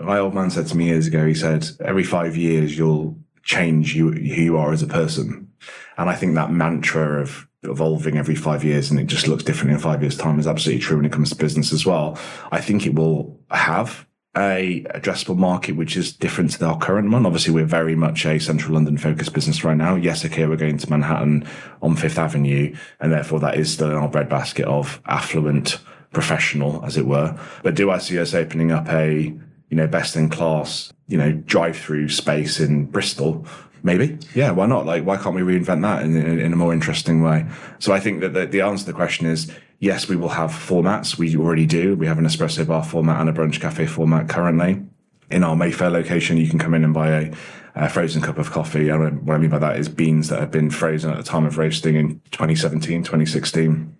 My 0.00 0.18
old 0.18 0.32
man 0.32 0.50
said 0.50 0.68
to 0.68 0.76
me 0.76 0.86
years 0.86 1.08
ago, 1.08 1.26
he 1.26 1.34
said, 1.34 1.66
every 1.84 2.04
five 2.04 2.36
years 2.36 2.78
you'll 2.78 3.18
change 3.42 3.96
you, 3.96 4.12
who 4.12 4.42
you 4.42 4.56
are 4.56 4.72
as 4.72 4.82
a 4.82 4.86
person. 4.86 5.50
And 5.98 6.08
I 6.08 6.14
think 6.14 6.36
that 6.36 6.52
mantra 6.52 7.20
of 7.20 7.48
evolving 7.64 8.16
every 8.16 8.36
five 8.36 8.62
years 8.62 8.90
and 8.90 9.00
it 9.00 9.06
just 9.08 9.26
looks 9.26 9.42
different 9.42 9.72
in 9.72 9.80
five 9.80 10.00
years' 10.00 10.16
time 10.16 10.38
is 10.38 10.46
absolutely 10.46 10.82
true 10.82 10.98
when 10.98 11.06
it 11.06 11.12
comes 11.12 11.30
to 11.30 11.36
business 11.36 11.72
as 11.72 11.84
well. 11.84 12.16
I 12.52 12.60
think 12.60 12.86
it 12.86 12.94
will 12.94 13.40
have 13.50 14.06
a 14.36 14.84
addressable 14.94 15.36
market 15.36 15.72
which 15.72 15.96
is 15.96 16.12
different 16.12 16.50
to 16.52 16.64
our 16.64 16.78
current 16.78 17.10
one. 17.10 17.24
Obviously, 17.26 17.52
we're 17.52 17.64
very 17.64 17.94
much 17.94 18.26
a 18.26 18.38
central 18.38 18.74
London 18.74 18.98
focused 18.98 19.32
business 19.32 19.62
right 19.64 19.76
now. 19.76 19.94
Yes, 19.94 20.24
okay, 20.24 20.46
we're 20.46 20.56
going 20.56 20.78
to 20.78 20.90
Manhattan 20.90 21.46
on 21.82 21.96
Fifth 21.96 22.18
Avenue, 22.18 22.74
and 23.00 23.12
therefore 23.12 23.40
that 23.40 23.56
is 23.56 23.72
still 23.72 23.90
in 23.90 23.96
our 23.96 24.08
breadbasket 24.08 24.66
of 24.66 25.00
affluent 25.06 25.78
professional, 26.12 26.84
as 26.84 26.96
it 26.96 27.06
were. 27.06 27.38
But 27.62 27.74
do 27.74 27.90
I 27.90 27.98
see 27.98 28.18
us 28.18 28.34
opening 28.34 28.72
up 28.72 28.88
a 28.88 29.32
you 29.70 29.76
know 29.76 29.86
best 29.86 30.16
in 30.16 30.28
class 30.28 30.92
you 31.06 31.18
know 31.18 31.32
drive 31.32 31.76
through 31.76 32.08
space 32.08 32.60
in 32.60 32.86
Bristol? 32.86 33.46
Maybe, 33.84 34.18
yeah. 34.34 34.50
Why 34.50 34.64
not? 34.64 34.86
Like, 34.86 35.04
why 35.04 35.18
can't 35.18 35.34
we 35.34 35.42
reinvent 35.42 35.82
that 35.82 36.04
in, 36.04 36.16
in, 36.16 36.40
in 36.40 36.52
a 36.54 36.56
more 36.56 36.72
interesting 36.72 37.22
way? 37.22 37.44
So 37.78 37.92
I 37.92 38.00
think 38.00 38.22
that 38.22 38.32
the, 38.32 38.46
the 38.46 38.62
answer 38.62 38.86
to 38.86 38.92
the 38.92 38.96
question 38.96 39.26
is 39.26 39.52
yes, 39.78 40.08
we 40.08 40.16
will 40.16 40.30
have 40.30 40.50
formats. 40.50 41.18
We 41.18 41.36
already 41.36 41.66
do. 41.66 41.96
We 41.96 42.06
have 42.06 42.18
an 42.18 42.24
espresso 42.24 42.66
bar 42.66 42.84
format 42.84 43.20
and 43.20 43.28
a 43.28 43.32
brunch 43.32 43.60
cafe 43.60 43.86
format 43.86 44.28
currently. 44.28 44.82
In 45.30 45.42
our 45.42 45.56
Mayfair 45.56 45.90
location, 45.90 46.36
you 46.36 46.48
can 46.48 46.58
come 46.58 46.74
in 46.74 46.84
and 46.84 46.94
buy 46.94 47.08
a, 47.08 47.34
a 47.74 47.88
frozen 47.88 48.22
cup 48.22 48.38
of 48.38 48.50
coffee. 48.50 48.88
And 48.88 49.26
what 49.26 49.34
I 49.34 49.38
mean 49.38 49.50
by 49.50 49.58
that 49.58 49.76
is 49.76 49.88
beans 49.88 50.28
that 50.28 50.40
have 50.40 50.50
been 50.50 50.70
frozen 50.70 51.10
at 51.10 51.16
the 51.16 51.22
time 51.22 51.46
of 51.46 51.58
roasting 51.58 51.96
in 51.96 52.20
2017, 52.30 53.02
2016 53.02 53.96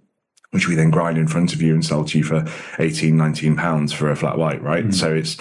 which 0.55 0.69
we 0.69 0.77
then 0.77 0.89
grind 0.89 1.19
in 1.19 1.27
front 1.27 1.53
of 1.53 1.61
you 1.61 1.75
and 1.75 1.85
sell 1.85 2.05
to 2.05 2.17
you 2.17 2.23
for 2.23 2.47
18, 2.79 3.17
19 3.17 3.57
pounds 3.57 3.93
for 3.93 4.09
a 4.09 4.15
flat 4.15 4.39
white, 4.39 4.63
right? 4.63 4.85
Mm. 4.85 4.95
So 4.95 5.13
it's, 5.13 5.37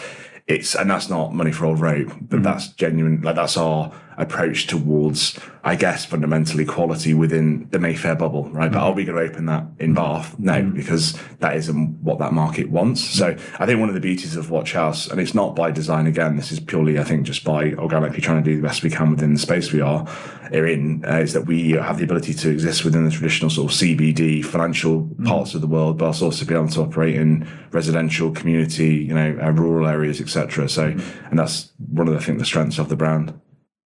it's, 0.48 0.74
and 0.74 0.90
that's 0.90 1.08
not 1.08 1.36
money 1.36 1.52
for 1.52 1.66
old 1.66 1.80
rope, 1.80 2.12
but 2.20 2.40
mm. 2.40 2.44
that's 2.44 2.70
genuine, 2.70 3.22
like 3.22 3.36
that's 3.36 3.56
our 3.56 3.94
approach 4.18 4.68
towards, 4.68 5.40
I 5.64 5.76
guess, 5.76 6.06
fundamentally 6.06 6.66
quality 6.66 7.14
within 7.14 7.68
the 7.72 7.80
Mayfair 7.80 8.16
bubble, 8.16 8.50
right? 8.50 8.70
Mm. 8.70 8.74
But 8.74 8.82
are 8.82 8.94
we 8.94 9.06
going 9.06 9.18
to 9.18 9.32
open 9.32 9.46
that 9.48 9.66
in 9.80 9.94
Bath? 9.94 10.38
No, 10.40 10.62
mm. 10.62 10.74
because 10.74 11.18
that 11.40 11.56
isn't 11.56 12.02
what 12.02 12.20
that 12.20 12.34
market 12.34 12.70
wants. 12.70 13.02
So 13.02 13.36
I 13.60 13.66
think 13.66 13.80
one 13.80 13.90
of 13.90 13.96
the 13.96 14.02
beauties 14.02 14.36
of 14.36 14.50
Watch 14.50 14.74
House, 14.74 15.08
and 15.08 15.20
it's 15.20 15.34
not 15.34 15.56
by 15.56 15.72
design 15.72 16.08
again, 16.08 16.36
this 16.36 16.52
is 16.52 16.60
purely, 16.60 17.00
I 17.00 17.04
think, 17.04 17.24
just 17.24 17.44
by 17.44 17.74
organically 17.74 18.22
trying 18.22 18.44
to 18.44 18.50
do 18.50 18.56
the 18.56 18.68
best 18.68 18.84
we 18.84 18.90
can 18.90 19.12
within 19.12 19.34
the 19.34 19.40
space 19.40 19.72
we 19.72 19.82
are, 19.82 20.08
are 20.54 20.68
in, 20.68 21.04
uh, 21.06 21.18
is 21.18 21.34
that 21.34 21.46
we 21.46 21.72
have 21.72 21.98
the 21.98 22.04
ability 22.04 22.34
to 22.34 22.50
exist 22.50 22.86
within 22.86 23.06
the 23.06 23.12
traditional 23.12 23.50
sort 23.50 23.72
of 23.72 23.78
CBD 23.78 24.44
financial 24.44 25.04
mm. 25.04 25.26
parts 25.26 25.56
of 25.56 25.62
the 25.62 25.68
world, 25.68 25.98
but 25.98 26.22
also 26.22 26.46
be 26.46 26.54
able 26.54 26.68
to 26.68 26.82
operate 26.82 27.16
in 27.16 27.48
residential, 27.72 28.32
community, 28.32 28.96
you 28.96 29.14
know, 29.14 29.38
uh, 29.42 29.52
rural 29.52 29.88
areas, 29.88 30.22
etc. 30.22 30.70
So, 30.70 30.92
mm. 30.92 31.30
and 31.30 31.40
that's 31.40 31.74
one 31.78 32.08
of 32.08 32.14
the, 32.14 32.20
I 32.20 32.24
think, 32.24 32.40
the 32.40 32.46
strengths 32.46 32.78
of 32.78 32.90
the 32.90 32.96
brand. 32.96 33.40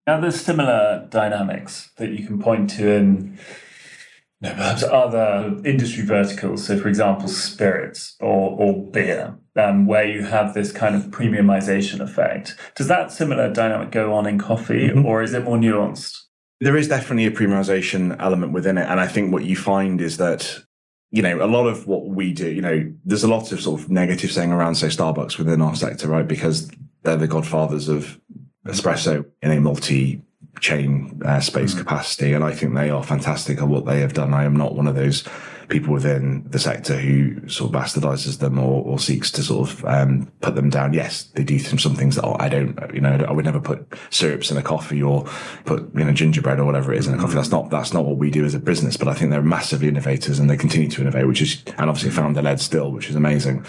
Now, 0.08 0.22
there's 0.22 0.40
similar 0.40 1.06
dynamics 1.10 1.92
that 1.98 2.12
you 2.12 2.26
can 2.26 2.40
point 2.40 2.70
to 2.72 2.90
in 2.90 3.38
you 4.40 4.50
know, 4.50 4.56
perhaps 4.56 4.84
other 4.84 5.60
industry 5.66 6.06
verticals. 6.06 6.66
So, 6.66 6.80
for 6.80 6.88
example, 6.88 7.28
spirits 7.28 8.16
or, 8.22 8.58
or 8.58 8.90
beer, 8.90 9.38
um, 9.58 9.86
where 9.86 10.06
you 10.06 10.24
have 10.24 10.54
this 10.54 10.72
kind 10.72 10.96
of 10.96 11.12
premiumization 11.12 12.00
effect. 12.00 12.56
Does 12.76 12.88
that 12.88 13.12
similar 13.12 13.52
dynamic 13.52 13.92
go 13.92 14.14
on 14.14 14.26
in 14.26 14.40
coffee, 14.40 14.88
mm-hmm. 14.88 15.06
or 15.06 15.22
is 15.22 15.34
it 15.34 15.44
more 15.44 15.58
nuanced? 15.58 16.18
There 16.62 16.78
is 16.78 16.88
definitely 16.88 17.26
a 17.26 17.32
premiumization 17.32 18.16
element 18.20 18.54
within 18.54 18.78
it. 18.78 18.88
And 18.90 19.02
I 19.02 19.08
think 19.08 19.34
what 19.34 19.44
you 19.44 19.58
find 19.58 20.00
is 20.00 20.18
that 20.18 20.64
you 21.10 21.22
know, 21.22 21.44
a 21.44 21.48
lot 21.48 21.68
of 21.68 21.88
what 21.88 22.08
we 22.08 22.34
do, 22.34 22.52
you 22.52 22.62
know, 22.62 22.92
there's 23.06 23.24
a 23.24 23.30
lot 23.30 23.52
of 23.54 23.62
sort 23.62 23.80
of 23.80 23.90
negative 23.90 24.30
saying 24.30 24.52
around, 24.52 24.76
say, 24.76 24.88
Starbucks 24.88 25.38
within 25.38 25.62
our 25.62 25.74
sector, 25.74 26.08
right? 26.10 26.28
Because 26.28 26.70
they're 27.04 27.16
the 27.16 27.28
godfathers 27.28 27.88
of 27.88 28.20
espresso 28.68 29.26
in 29.42 29.52
a 29.52 29.60
multi 29.60 30.22
chain 30.60 31.22
uh, 31.26 31.40
space 31.40 31.74
mm. 31.74 31.80
capacity. 31.80 32.34
And 32.34 32.44
I 32.44 32.52
think 32.54 32.74
they 32.74 32.90
are 32.90 33.04
fantastic 33.04 33.60
at 33.60 33.68
what 33.68 33.86
they 33.86 34.00
have 34.00 34.14
done. 34.14 34.34
I 34.34 34.44
am 34.44 34.56
not 34.56 34.76
one 34.76 34.88
of 34.88 34.96
those 34.96 35.24
people 35.70 35.94
within 35.94 36.46
the 36.50 36.60
sector 36.60 36.98
who 36.98 37.48
sort 37.50 37.74
of 37.74 37.82
bastardizes 37.82 38.40
them 38.40 38.58
or, 38.58 38.84
or 38.84 38.98
seeks 38.98 39.30
to 39.32 39.44
sort 39.44 39.70
of 39.70 39.86
um, 39.86 40.32
put 40.40 40.56
them 40.56 40.70
down. 40.70 40.94
Yes, 40.94 41.24
they 41.36 41.44
do 41.44 41.60
some 41.60 41.96
things 41.96 42.16
that 42.16 42.26
I 42.40 42.48
don't, 42.48 42.80
you 42.94 43.02
know, 43.02 43.26
I 43.28 43.32
would 43.32 43.46
never 43.46 43.60
put 43.60 43.86
syrups 44.10 44.50
in 44.50 44.58
a 44.58 44.62
coffee 44.62 45.04
or 45.04 45.26
put, 45.66 45.90
you 45.94 46.06
know, 46.06 46.14
gingerbread 46.14 46.60
or 46.60 46.66
whatever 46.66 46.94
it 46.94 47.00
is 47.00 47.08
in 47.08 47.16
a 47.16 47.18
coffee. 47.18 47.36
That's 47.36 47.52
not, 47.52 47.70
that's 47.70 47.94
not 47.94 48.06
what 48.06 48.18
we 48.18 48.32
do 48.32 48.46
as 48.46 48.56
a 48.56 48.60
business, 48.60 48.96
but 48.96 49.10
I 49.10 49.14
think 49.14 49.32
they're 49.32 49.42
massively 49.42 49.90
innovators 49.90 50.40
and 50.40 50.50
they 50.50 50.58
continue 50.58 50.90
to 50.90 51.02
innovate, 51.02 51.28
which 51.28 51.42
is, 51.42 51.64
and 51.78 51.90
obviously 51.90 52.12
founder 52.12 52.42
led 52.42 52.62
still, 52.62 52.92
which 52.92 53.10
is 53.10 53.16
amazing. 53.16 53.66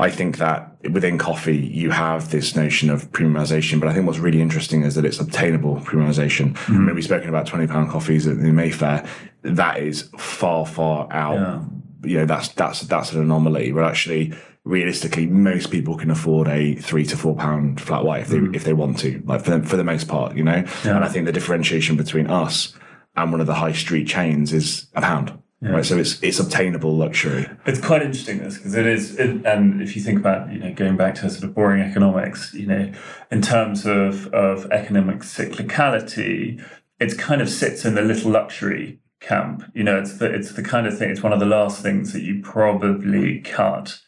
I 0.00 0.10
think 0.10 0.38
that 0.38 0.76
within 0.90 1.18
coffee, 1.18 1.58
you 1.58 1.90
have 1.90 2.30
this 2.30 2.56
notion 2.56 2.88
of 2.90 3.10
premiumization, 3.12 3.80
but 3.80 3.88
I 3.88 3.92
think 3.92 4.06
what's 4.06 4.18
really 4.18 4.40
interesting 4.40 4.82
is 4.82 4.94
that 4.94 5.04
it's 5.04 5.20
obtainable 5.20 5.76
premiumization. 5.76 6.54
Mm-hmm. 6.54 6.74
I 6.74 6.78
mean, 6.78 6.94
we've 6.94 7.04
spoken 7.04 7.28
about 7.28 7.46
20 7.46 7.66
pound 7.66 7.90
coffees 7.90 8.26
in 8.26 8.54
Mayfair. 8.54 9.06
That 9.42 9.78
is 9.78 10.10
far, 10.18 10.64
far 10.64 11.12
out. 11.12 11.34
Yeah. 11.34 11.62
You 12.02 12.16
know, 12.18 12.24
that's, 12.24 12.48
that's, 12.48 12.80
that's 12.82 13.12
an 13.12 13.20
anomaly, 13.20 13.72
but 13.72 13.84
actually, 13.84 14.32
realistically, 14.64 15.26
most 15.26 15.70
people 15.70 15.98
can 15.98 16.10
afford 16.10 16.48
a 16.48 16.76
three 16.76 17.04
to 17.04 17.16
four 17.16 17.36
pound 17.36 17.78
flat 17.78 18.04
white 18.04 18.22
if 18.22 18.28
they, 18.28 18.38
mm. 18.38 18.56
if 18.56 18.64
they 18.64 18.72
want 18.72 18.98
to, 19.00 19.22
like 19.26 19.44
for, 19.44 19.62
for 19.62 19.76
the 19.76 19.84
most 19.84 20.08
part, 20.08 20.34
you 20.34 20.42
know? 20.42 20.64
Yeah. 20.84 20.96
And 20.96 21.04
I 21.04 21.08
think 21.08 21.26
the 21.26 21.32
differentiation 21.32 21.96
between 21.96 22.26
us 22.26 22.74
and 23.16 23.32
one 23.32 23.40
of 23.42 23.46
the 23.46 23.54
high 23.54 23.72
street 23.72 24.08
chains 24.08 24.52
is 24.52 24.86
a 24.94 25.02
pound. 25.02 25.38
Yeah. 25.62 25.72
Right, 25.72 25.84
so 25.84 25.98
it's 25.98 26.22
it's 26.22 26.40
obtainable 26.40 26.96
luxury. 26.96 27.46
It's 27.66 27.80
quite 27.80 28.00
interesting 28.00 28.38
this 28.38 28.56
because 28.56 28.74
it 28.74 28.86
is, 28.86 29.18
it, 29.18 29.44
and 29.44 29.82
if 29.82 29.94
you 29.94 30.00
think 30.00 30.18
about 30.18 30.50
you 30.50 30.58
know 30.58 30.72
going 30.72 30.96
back 30.96 31.16
to 31.16 31.28
sort 31.28 31.44
of 31.44 31.54
boring 31.54 31.82
economics, 31.82 32.54
you 32.54 32.66
know, 32.66 32.90
in 33.30 33.42
terms 33.42 33.84
of 33.84 34.28
of 34.28 34.70
economic 34.72 35.18
cyclicality, 35.18 36.64
it 36.98 37.18
kind 37.18 37.42
of 37.42 37.50
sits 37.50 37.84
in 37.84 37.94
the 37.94 38.00
little 38.00 38.30
luxury 38.30 39.00
camp. 39.20 39.64
You 39.74 39.84
know, 39.84 39.98
it's 39.98 40.16
the 40.16 40.32
it's 40.32 40.52
the 40.52 40.62
kind 40.62 40.86
of 40.86 40.96
thing. 40.96 41.10
It's 41.10 41.22
one 41.22 41.34
of 41.34 41.40
the 41.40 41.46
last 41.46 41.82
things 41.82 42.14
that 42.14 42.22
you 42.22 42.40
probably 42.42 43.40
cut. 43.40 43.98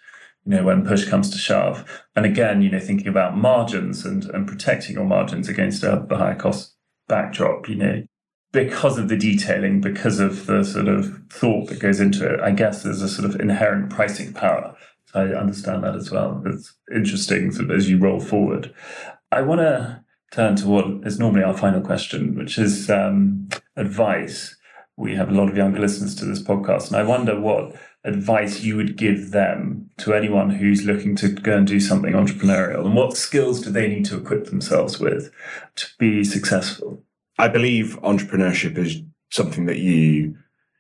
You 0.46 0.56
know, 0.56 0.64
when 0.64 0.86
push 0.86 1.06
comes 1.06 1.28
to 1.30 1.38
shove, 1.38 2.02
and 2.16 2.24
again, 2.24 2.62
you 2.62 2.70
know, 2.70 2.80
thinking 2.80 3.08
about 3.08 3.36
margins 3.36 4.06
and 4.06 4.24
and 4.24 4.48
protecting 4.48 4.94
your 4.94 5.04
margins 5.04 5.50
against 5.50 5.82
a, 5.82 6.06
a 6.10 6.16
higher 6.16 6.34
cost 6.34 6.74
backdrop. 7.08 7.68
You 7.68 7.74
know, 7.76 8.02
because 8.52 8.98
of 8.98 9.08
the 9.08 9.16
detailing, 9.16 9.80
because 9.80 10.20
of 10.20 10.46
the 10.46 10.62
sort 10.62 10.88
of 10.88 11.22
thought 11.30 11.68
that 11.68 11.80
goes 11.80 12.00
into 12.00 12.30
it, 12.30 12.40
I 12.40 12.50
guess 12.52 12.82
there's 12.82 13.02
a 13.02 13.08
sort 13.08 13.28
of 13.28 13.40
inherent 13.40 13.90
pricing 13.90 14.32
power. 14.32 14.76
So 15.06 15.20
I 15.20 15.38
understand 15.38 15.84
that 15.84 15.96
as 15.96 16.10
well. 16.10 16.42
It's 16.46 16.74
interesting 16.94 17.50
sort 17.50 17.70
of 17.70 17.76
as 17.76 17.88
you 17.88 17.98
roll 17.98 18.20
forward. 18.20 18.74
I 19.30 19.40
want 19.40 19.60
to 19.60 20.04
turn 20.30 20.56
to 20.56 20.68
what 20.68 21.06
is 21.06 21.18
normally 21.18 21.42
our 21.42 21.56
final 21.56 21.80
question, 21.80 22.34
which 22.34 22.58
is 22.58 22.90
um, 22.90 23.48
advice. 23.76 24.56
We 24.96 25.14
have 25.16 25.30
a 25.30 25.34
lot 25.34 25.48
of 25.48 25.56
younger 25.56 25.80
listeners 25.80 26.14
to 26.16 26.26
this 26.26 26.42
podcast, 26.42 26.88
and 26.88 26.96
I 26.96 27.02
wonder 27.02 27.40
what 27.40 27.74
advice 28.04 28.60
you 28.60 28.76
would 28.76 28.96
give 28.96 29.30
them 29.30 29.88
to 29.98 30.12
anyone 30.12 30.50
who's 30.50 30.84
looking 30.84 31.16
to 31.16 31.28
go 31.28 31.56
and 31.56 31.66
do 31.66 31.80
something 31.80 32.12
entrepreneurial, 32.12 32.84
and 32.84 32.94
what 32.94 33.16
skills 33.16 33.62
do 33.62 33.70
they 33.70 33.88
need 33.88 34.04
to 34.06 34.18
equip 34.18 34.46
themselves 34.46 35.00
with 35.00 35.30
to 35.76 35.86
be 35.98 36.22
successful? 36.22 37.02
I 37.38 37.48
believe 37.48 37.98
entrepreneurship 38.02 38.78
is 38.78 39.02
something 39.30 39.66
that 39.66 39.78
you 39.78 40.36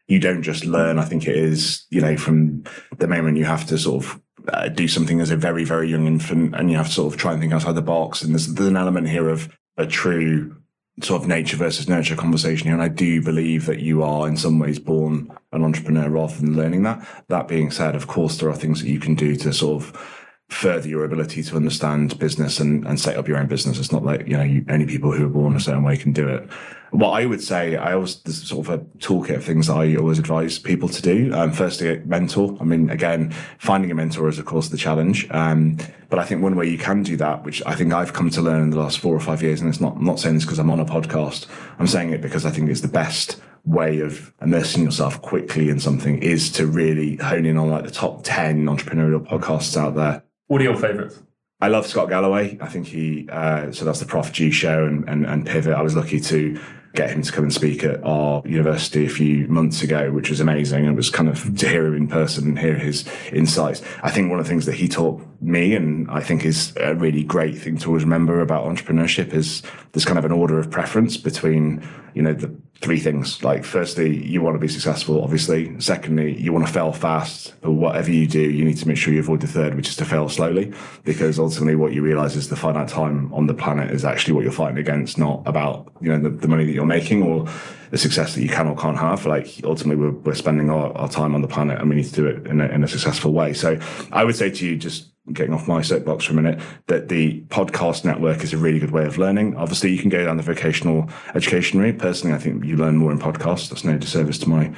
you 0.08 0.18
don't 0.18 0.42
just 0.42 0.64
learn. 0.64 0.98
I 0.98 1.04
think 1.04 1.26
it 1.26 1.36
is, 1.36 1.86
you 1.90 2.00
know, 2.00 2.16
from 2.16 2.64
the 2.98 3.06
moment 3.06 3.38
you 3.38 3.44
have 3.44 3.66
to 3.66 3.78
sort 3.78 4.04
of 4.04 4.20
uh, 4.48 4.68
do 4.68 4.88
something 4.88 5.20
as 5.20 5.30
a 5.30 5.36
very, 5.36 5.64
very 5.64 5.88
young 5.88 6.06
infant 6.06 6.54
and 6.54 6.70
you 6.70 6.76
have 6.76 6.88
to 6.88 6.92
sort 6.92 7.14
of 7.14 7.18
try 7.18 7.32
and 7.32 7.40
think 7.40 7.52
outside 7.52 7.74
the 7.74 7.82
box. 7.82 8.22
And 8.22 8.34
there's, 8.34 8.52
there's 8.54 8.68
an 8.68 8.76
element 8.76 9.08
here 9.08 9.28
of 9.28 9.48
a 9.76 9.86
true 9.86 10.56
sort 11.02 11.22
of 11.22 11.28
nature 11.28 11.56
versus 11.56 11.88
nurture 11.88 12.16
conversation 12.16 12.66
here. 12.66 12.74
And 12.74 12.82
I 12.82 12.88
do 12.88 13.22
believe 13.22 13.66
that 13.66 13.80
you 13.80 14.02
are 14.02 14.28
in 14.28 14.36
some 14.36 14.58
ways 14.58 14.78
born 14.78 15.32
an 15.52 15.64
entrepreneur 15.64 16.10
rather 16.10 16.36
than 16.36 16.56
learning 16.56 16.82
that. 16.82 17.06
That 17.28 17.48
being 17.48 17.70
said, 17.70 17.94
of 17.94 18.06
course, 18.06 18.38
there 18.38 18.50
are 18.50 18.56
things 18.56 18.82
that 18.82 18.90
you 18.90 19.00
can 19.00 19.14
do 19.14 19.36
to 19.36 19.52
sort 19.52 19.82
of 19.82 20.21
further 20.52 20.88
your 20.88 21.04
ability 21.04 21.42
to 21.42 21.56
understand 21.56 22.18
business 22.18 22.60
and, 22.60 22.86
and 22.86 23.00
set 23.00 23.16
up 23.16 23.26
your 23.26 23.38
own 23.38 23.46
business. 23.46 23.78
It's 23.78 23.92
not 23.92 24.04
like, 24.04 24.26
you 24.26 24.36
know, 24.36 24.42
you, 24.42 24.64
only 24.68 24.86
people 24.86 25.12
who 25.12 25.26
are 25.26 25.30
born 25.30 25.56
a 25.56 25.60
certain 25.60 25.82
way 25.82 25.96
can 25.96 26.12
do 26.12 26.28
it. 26.28 26.48
What 26.90 27.10
I 27.10 27.24
would 27.24 27.42
say, 27.42 27.76
I 27.76 27.94
always, 27.94 28.16
there's 28.20 28.46
sort 28.46 28.68
of 28.68 28.74
a 28.74 28.78
toolkit 28.98 29.36
of 29.36 29.44
things 29.44 29.70
I 29.70 29.96
always 29.96 30.18
advise 30.18 30.58
people 30.58 30.90
to 30.90 31.00
do. 31.00 31.32
Um, 31.32 31.50
firstly, 31.50 32.02
mentor. 32.04 32.56
I 32.60 32.64
mean, 32.64 32.90
again, 32.90 33.32
finding 33.58 33.90
a 33.90 33.94
mentor 33.94 34.28
is 34.28 34.38
of 34.38 34.44
course 34.44 34.68
the 34.68 34.76
challenge. 34.76 35.26
Um, 35.30 35.78
but 36.10 36.18
I 36.18 36.24
think 36.24 36.42
one 36.42 36.54
way 36.54 36.68
you 36.68 36.76
can 36.76 37.02
do 37.02 37.16
that, 37.16 37.44
which 37.44 37.62
I 37.64 37.74
think 37.74 37.94
I've 37.94 38.12
come 38.12 38.28
to 38.30 38.42
learn 38.42 38.62
in 38.62 38.70
the 38.70 38.78
last 38.78 38.98
four 38.98 39.16
or 39.16 39.20
five 39.20 39.42
years, 39.42 39.62
and 39.62 39.70
it's 39.70 39.80
not, 39.80 39.96
I'm 39.96 40.04
not 40.04 40.20
saying 40.20 40.34
this 40.34 40.44
because 40.44 40.58
I'm 40.58 40.70
on 40.70 40.80
a 40.80 40.84
podcast. 40.84 41.46
I'm 41.78 41.86
saying 41.86 42.10
it 42.10 42.20
because 42.20 42.44
I 42.44 42.50
think 42.50 42.68
it's 42.68 42.82
the 42.82 42.88
best 42.88 43.40
way 43.64 44.00
of 44.00 44.34
immersing 44.42 44.84
yourself 44.84 45.22
quickly 45.22 45.70
in 45.70 45.80
something 45.80 46.22
is 46.22 46.50
to 46.52 46.66
really 46.66 47.16
hone 47.16 47.46
in 47.46 47.56
on 47.56 47.70
like 47.70 47.84
the 47.84 47.90
top 47.90 48.20
10 48.24 48.66
entrepreneurial 48.66 49.24
podcasts 49.26 49.76
out 49.76 49.94
there 49.94 50.22
what 50.52 50.60
are 50.60 50.64
your 50.64 50.76
favourites? 50.76 51.18
I 51.62 51.68
love 51.68 51.86
Scott 51.86 52.10
Galloway. 52.10 52.58
I 52.60 52.68
think 52.68 52.86
he, 52.86 53.26
uh, 53.32 53.72
so 53.72 53.86
that's 53.86 54.00
the 54.00 54.04
Prof 54.04 54.32
G 54.32 54.50
show 54.50 54.84
and, 54.84 55.08
and, 55.08 55.24
and 55.24 55.46
Pivot. 55.46 55.72
I 55.72 55.80
was 55.80 55.96
lucky 55.96 56.20
to 56.20 56.60
get 56.92 57.08
him 57.08 57.22
to 57.22 57.32
come 57.32 57.44
and 57.44 57.54
speak 57.54 57.82
at 57.84 58.04
our 58.04 58.42
university 58.44 59.06
a 59.06 59.08
few 59.08 59.48
months 59.48 59.82
ago, 59.82 60.12
which 60.12 60.28
was 60.28 60.40
amazing. 60.40 60.84
It 60.84 60.92
was 60.92 61.08
kind 61.08 61.30
of 61.30 61.56
to 61.56 61.66
hear 61.66 61.86
him 61.86 61.94
in 61.94 62.06
person 62.06 62.48
and 62.48 62.58
hear 62.58 62.74
his 62.74 63.08
insights. 63.32 63.80
I 64.02 64.10
think 64.10 64.28
one 64.28 64.40
of 64.40 64.44
the 64.44 64.50
things 64.50 64.66
that 64.66 64.74
he 64.74 64.88
taught 64.88 65.26
me, 65.40 65.74
and 65.74 66.10
I 66.10 66.20
think 66.20 66.44
is 66.44 66.74
a 66.76 66.94
really 66.94 67.24
great 67.24 67.56
thing 67.56 67.78
to 67.78 67.86
always 67.86 68.04
remember 68.04 68.42
about 68.42 68.66
entrepreneurship, 68.66 69.32
is 69.32 69.62
there's 69.92 70.04
kind 70.04 70.18
of 70.18 70.26
an 70.26 70.32
order 70.32 70.58
of 70.58 70.70
preference 70.70 71.16
between, 71.16 71.82
you 72.14 72.22
know, 72.22 72.34
the 72.34 72.54
three 72.82 72.98
things. 72.98 73.42
Like, 73.44 73.64
firstly, 73.64 74.24
you 74.26 74.42
want 74.42 74.56
to 74.56 74.60
be 74.60 74.68
successful, 74.68 75.22
obviously. 75.22 75.80
Secondly, 75.80 76.38
you 76.38 76.52
want 76.52 76.66
to 76.66 76.72
fail 76.72 76.92
fast. 76.92 77.54
But 77.60 77.72
whatever 77.72 78.10
you 78.10 78.26
do, 78.26 78.40
you 78.40 78.64
need 78.64 78.76
to 78.78 78.88
make 78.88 78.96
sure 78.96 79.14
you 79.14 79.20
avoid 79.20 79.40
the 79.40 79.46
third, 79.46 79.74
which 79.74 79.88
is 79.88 79.96
to 79.96 80.04
fail 80.04 80.28
slowly, 80.28 80.72
because 81.04 81.38
ultimately 81.38 81.76
what 81.76 81.92
you 81.92 82.02
realize 82.02 82.34
is 82.34 82.48
the 82.48 82.56
finite 82.56 82.88
time 82.88 83.32
on 83.32 83.46
the 83.46 83.54
planet 83.54 83.90
is 83.92 84.04
actually 84.04 84.34
what 84.34 84.42
you're 84.42 84.52
fighting 84.52 84.78
against, 84.78 85.16
not 85.16 85.42
about, 85.46 85.92
you 86.00 86.08
know, 86.08 86.18
the, 86.18 86.30
the 86.30 86.48
money 86.48 86.64
that 86.64 86.72
you're 86.72 86.84
making 86.84 87.22
or 87.22 87.46
the 87.90 87.98
success 87.98 88.34
that 88.34 88.42
you 88.42 88.48
can 88.48 88.66
or 88.66 88.76
can't 88.76 88.98
have. 88.98 89.26
Like, 89.26 89.60
ultimately, 89.64 90.02
we're, 90.02 90.18
we're 90.18 90.34
spending 90.34 90.68
our, 90.68 90.92
our 90.96 91.08
time 91.08 91.34
on 91.34 91.42
the 91.42 91.48
planet 91.48 91.80
and 91.80 91.88
we 91.88 91.96
need 91.96 92.06
to 92.06 92.14
do 92.14 92.26
it 92.26 92.46
in 92.46 92.60
a, 92.60 92.66
in 92.66 92.82
a 92.82 92.88
successful 92.88 93.32
way. 93.32 93.52
So 93.52 93.78
I 94.10 94.24
would 94.24 94.34
say 94.34 94.50
to 94.50 94.66
you, 94.66 94.76
just 94.76 95.11
getting 95.32 95.54
off 95.54 95.68
my 95.68 95.82
soapbox 95.82 96.24
for 96.24 96.32
a 96.32 96.36
minute, 96.36 96.60
that 96.88 97.08
the 97.08 97.42
podcast 97.42 98.04
network 98.04 98.42
is 98.42 98.52
a 98.52 98.56
really 98.56 98.80
good 98.80 98.90
way 98.90 99.04
of 99.04 99.18
learning. 99.18 99.54
Obviously, 99.56 99.92
you 99.92 99.98
can 99.98 100.10
go 100.10 100.24
down 100.24 100.36
the 100.36 100.42
vocational 100.42 101.08
education 101.34 101.78
route. 101.78 101.98
Personally, 101.98 102.34
I 102.34 102.38
think 102.38 102.64
you 102.64 102.76
learn 102.76 102.96
more 102.96 103.12
in 103.12 103.18
podcasts. 103.18 103.68
That's 103.68 103.84
no 103.84 103.96
disservice 103.96 104.38
to 104.38 104.48
my 104.48 104.74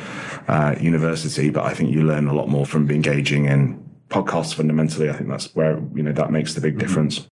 uh, 0.47 0.75
university, 0.81 1.49
but 1.49 1.65
I 1.65 1.73
think 1.73 1.91
you 1.91 2.03
learn 2.03 2.27
a 2.27 2.35
lot 2.35 2.49
more 2.49 2.67
from 2.67 2.91
engaging 2.91 3.47
in 3.47 3.83
podcasts 4.09 4.55
fundamentally. 4.55 5.09
I 5.09 5.15
think 5.15 5.31
that's 5.31 5.55
where, 5.55 5.81
you 5.95 6.03
know, 6.03 6.13
that 6.13 6.31
makes 6.31 6.55
the 6.55 6.61
big 6.61 6.75
mm-hmm. 6.75 6.81
difference. 6.81 7.27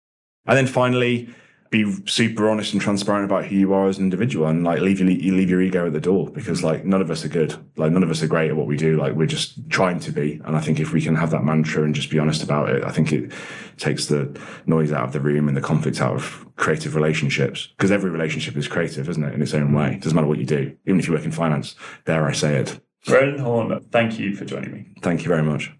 And 0.45 0.57
then 0.57 0.67
finally, 0.67 1.29
be 1.71 1.89
super 2.05 2.49
honest 2.49 2.73
and 2.73 2.81
transparent 2.81 3.23
about 3.23 3.45
who 3.45 3.55
you 3.55 3.73
are 3.73 3.87
as 3.87 3.97
an 3.97 4.03
individual 4.03 4.45
and 4.45 4.65
like 4.65 4.81
leave 4.81 4.99
your 4.99 5.09
you 5.09 5.33
leave 5.33 5.49
your 5.49 5.61
ego 5.61 5.87
at 5.87 5.93
the 5.93 6.01
door 6.01 6.29
because 6.29 6.59
mm. 6.59 6.65
like 6.65 6.83
none 6.83 7.01
of 7.01 7.09
us 7.09 7.23
are 7.23 7.29
good. 7.29 7.55
Like 7.77 7.93
none 7.93 8.03
of 8.03 8.11
us 8.11 8.21
are 8.21 8.27
great 8.27 8.51
at 8.51 8.57
what 8.57 8.67
we 8.67 8.75
do. 8.75 8.97
Like 8.97 9.13
we're 9.13 9.25
just 9.25 9.69
trying 9.69 9.99
to 10.01 10.11
be. 10.11 10.41
And 10.43 10.57
i 10.57 10.59
think 10.59 10.79
if 10.79 10.91
we 10.91 11.01
can 11.01 11.15
have 11.15 11.31
that 11.31 11.45
mantra 11.45 11.83
and 11.83 11.95
just 11.95 12.09
be 12.09 12.19
honest 12.19 12.43
about 12.43 12.69
it 12.69 12.83
i 12.83 12.91
think 12.91 13.13
it 13.13 13.31
takes 13.77 14.07
the 14.07 14.37
noise 14.65 14.91
out 14.91 15.05
of 15.05 15.13
the 15.13 15.21
room 15.21 15.47
and 15.47 15.55
the 15.55 15.61
conflict 15.61 16.01
out 16.01 16.15
of 16.15 16.45
creative 16.57 16.93
relationships. 16.93 17.69
Because 17.77 17.89
every 17.89 18.11
relationship 18.11 18.57
is 18.57 18.67
creative 18.67 19.07
isn't 19.07 19.23
it 19.23 19.33
in 19.33 19.41
its 19.41 19.53
own 19.53 19.69
mm. 19.69 19.77
way. 19.77 19.93
It 19.95 20.01
doesn't 20.01 20.15
matter 20.15 20.27
what 20.27 20.39
you 20.39 20.45
do. 20.45 20.75
Even 20.85 20.99
if 20.99 21.07
you 21.07 21.13
work 21.13 21.25
in 21.25 21.31
finance 21.31 21.75
there 22.05 22.27
i 22.27 22.33
say 22.33 22.57
it. 22.57 22.79
Roland 23.07 23.39
Horne, 23.39 23.79
thank 23.91 24.19
you 24.19 24.35
for 24.35 24.45
joining 24.45 24.71
me. 24.73 24.87
Thank 25.01 25.23
you 25.23 25.29
very 25.29 25.43
much. 25.43 25.71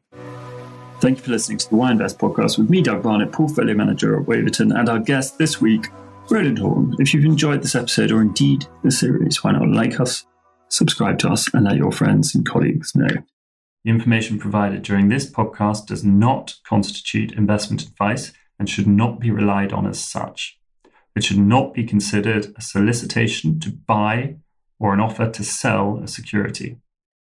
Thank 1.02 1.18
you 1.18 1.24
for 1.24 1.32
listening 1.32 1.58
to 1.58 1.68
the 1.68 1.76
Why 1.76 1.90
Invest 1.90 2.20
podcast 2.20 2.60
with 2.60 2.70
me, 2.70 2.84
Doug 2.84 3.02
Barnett, 3.02 3.32
portfolio 3.32 3.74
manager 3.74 4.20
at 4.20 4.28
Waverton, 4.28 4.72
and 4.72 4.88
our 4.88 5.00
guest 5.00 5.40
this 5.40 5.60
week, 5.60 5.88
Roland 6.30 6.60
Horne. 6.60 6.96
If 7.00 7.12
you've 7.12 7.26
enjoyed 7.26 7.64
this 7.64 7.74
episode 7.74 8.12
or 8.12 8.22
indeed 8.22 8.68
the 8.84 8.92
series, 8.92 9.44
why 9.44 9.54
not 9.54 9.68
like 9.68 10.00
us, 10.00 10.28
subscribe 10.70 11.18
to 11.20 11.30
us, 11.30 11.52
and 11.56 11.66
let 11.66 11.78
your 11.78 11.92
friends 11.92 12.36
and 12.36 12.46
colleagues 12.46 12.94
know. 12.94 13.10
The 13.84 13.90
information 13.90 14.38
provided 14.38 14.84
during 14.84 15.10
this 15.10 15.28
podcast 15.28 15.88
does 15.88 16.04
not 16.04 16.58
constitute 16.68 17.32
investment 17.32 17.82
advice 17.82 18.32
and 18.60 18.70
should 18.70 18.86
not 18.86 19.20
be 19.20 19.32
relied 19.32 19.74
on 19.74 19.88
as 19.88 20.00
such. 20.00 20.60
It 21.16 21.24
should 21.24 21.40
not 21.40 21.74
be 21.74 21.84
considered 21.84 22.54
a 22.56 22.62
solicitation 22.62 23.60
to 23.62 23.72
buy 23.72 24.36
or 24.80 24.94
an 24.94 25.00
offer 25.00 25.32
to 25.32 25.44
sell 25.44 26.00
a 26.04 26.08
security. 26.08 26.78